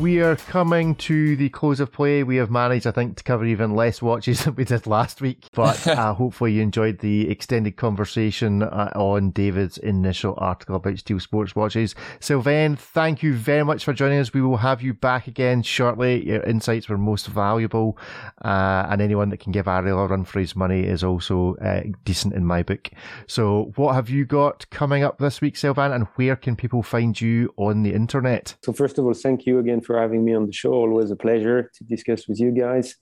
[0.00, 2.22] We are coming to the close of play.
[2.22, 5.48] We have managed, I think, to cover even less watches than we did last week.
[5.52, 11.20] But uh, hopefully, you enjoyed the extended conversation uh, on David's initial article about steel
[11.20, 11.94] sports watches.
[12.18, 14.32] Sylvain, thank you very much for joining us.
[14.32, 16.26] We will have you back again shortly.
[16.26, 17.98] Your insights were most valuable,
[18.42, 21.82] uh, and anyone that can give Ariel a run for his money is also uh,
[22.06, 22.88] decent in my book.
[23.26, 27.20] So, what have you got coming up this week, Sylvain, and where can people find
[27.20, 28.56] you on the internet?
[28.62, 30.72] So first of all, thank you again for having me on the show.
[30.72, 32.96] Always a pleasure to discuss with you guys.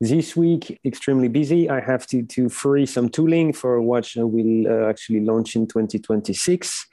[0.00, 1.68] This week, extremely busy.
[1.68, 5.56] I have to to free some tooling for a watch that will uh, actually launch
[5.56, 6.86] in 2026.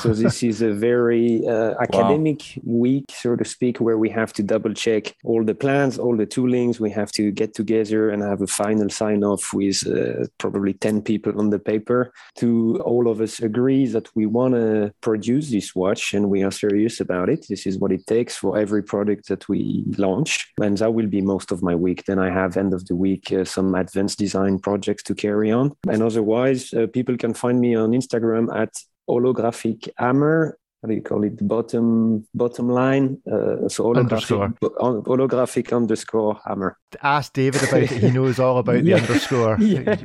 [0.00, 4.42] So this is a very uh, academic week, so to speak, where we have to
[4.42, 6.80] double check all the plans, all the toolings.
[6.80, 11.02] We have to get together and have a final sign off with uh, probably 10
[11.02, 15.76] people on the paper to all of us agree that we want to produce this
[15.76, 17.46] watch and we are serious about it.
[17.48, 20.52] This is what it takes for every product that we launch.
[20.60, 22.06] And that will be most of my week.
[22.06, 25.72] Then I have end of the week uh, some advanced design projects to carry on.
[25.88, 28.72] And otherwise, uh, people can find me on Instagram at
[29.08, 30.56] holographic hammer.
[30.82, 31.46] How do you call it?
[31.46, 33.18] Bottom bottom line.
[33.30, 34.48] Uh, so Underscore.
[34.48, 36.78] holographic, bo- holographic underscore hammer.
[37.02, 37.90] Ask David about it.
[37.90, 39.58] He knows all about the underscore.
[39.60, 39.96] Yeah.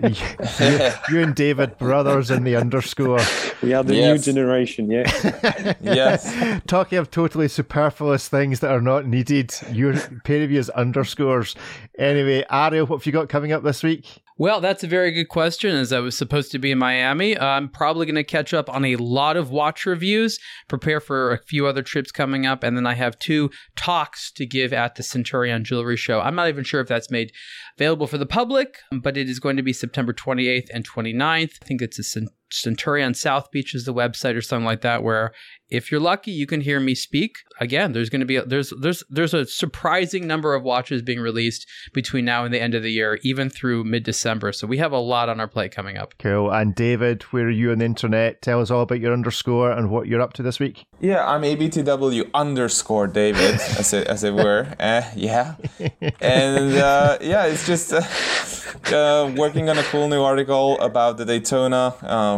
[1.09, 3.19] you, you and David, brothers in the underscore.
[3.63, 4.27] We are the Yes.
[4.27, 4.91] new generation.
[4.91, 5.73] Yeah.
[5.81, 6.61] yes.
[6.67, 9.93] Talking of totally superfluous things that are not needed, your
[10.25, 11.55] pair of you is underscores.
[11.97, 14.21] Anyway, Ariel, what have you got coming up this week?
[14.37, 15.73] Well, that's a very good question.
[15.73, 18.69] As I was supposed to be in Miami, uh, I'm probably going to catch up
[18.69, 20.37] on a lot of watch reviews,
[20.67, 24.45] prepare for a few other trips coming up, and then I have two talks to
[24.45, 26.21] give at the Centurion Jewelry Show.
[26.21, 27.31] I'm not even sure if that's made
[27.77, 31.53] available for the public, but it is going to be September 28th and 29th.
[31.61, 35.03] I think it's a Cent- Centurion South Beach is the website or something like that,
[35.03, 35.31] where
[35.69, 37.37] if you're lucky, you can hear me speak.
[37.59, 41.19] Again, there's going to be a, there's there's there's a surprising number of watches being
[41.19, 44.51] released between now and the end of the year, even through mid December.
[44.51, 46.13] So we have a lot on our plate coming up.
[46.19, 46.51] Cool.
[46.51, 48.41] And David, where are you on the internet?
[48.41, 50.85] Tell us all about your underscore and what you're up to this week.
[50.99, 54.67] Yeah, I'm ABTW underscore David, as it, as it were.
[54.79, 55.55] Uh, yeah.
[56.21, 58.01] And uh, yeah, it's just uh,
[58.95, 61.95] uh, working on a cool new article about the Daytona.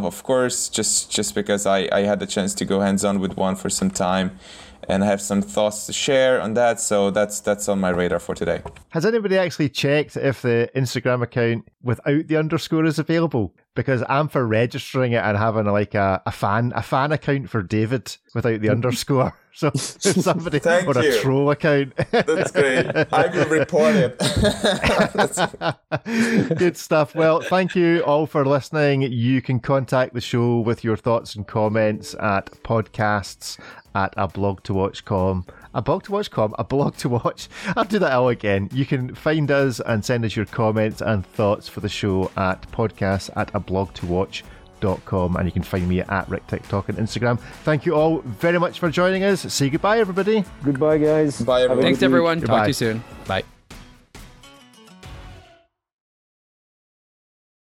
[0.07, 3.35] Of course, just just because I, I had the chance to go hands on with
[3.35, 4.39] one for some time
[4.87, 6.79] and I have some thoughts to share on that.
[6.79, 8.61] So that's that's on my radar for today.
[8.89, 13.53] Has anybody actually checked if the Instagram account without the underscore is available?
[13.75, 17.61] Because I'm for registering it and having like a, a fan a fan account for
[17.61, 19.33] David without the underscore.
[19.57, 21.19] So somebody Thank or a you.
[21.19, 21.95] troll account.
[22.11, 22.85] That's great.
[23.11, 24.19] I will report it.
[26.59, 27.15] Good stuff.
[27.15, 29.01] Well, thank you all for listening.
[29.01, 33.57] You can contact the show with your thoughts and comments at podcasts
[33.97, 35.45] at a blog to watch.com.
[35.73, 37.49] A blog to watch.com, a blog to watch.
[37.75, 38.69] I'll do that all again.
[38.71, 42.69] You can find us and send us your comments and thoughts for the show at
[42.71, 44.43] podcast at a blog to watch
[44.81, 45.35] watch.com.
[45.35, 47.39] And you can find me at Rick TikTok and Instagram.
[47.63, 49.41] Thank you all very much for joining us.
[49.53, 50.43] Say goodbye, everybody.
[50.63, 51.41] Goodbye, guys.
[51.41, 51.83] Bye, Have a everyone.
[51.83, 52.11] Thanks, good week.
[52.13, 52.41] everyone.
[52.41, 53.03] Talk to you soon.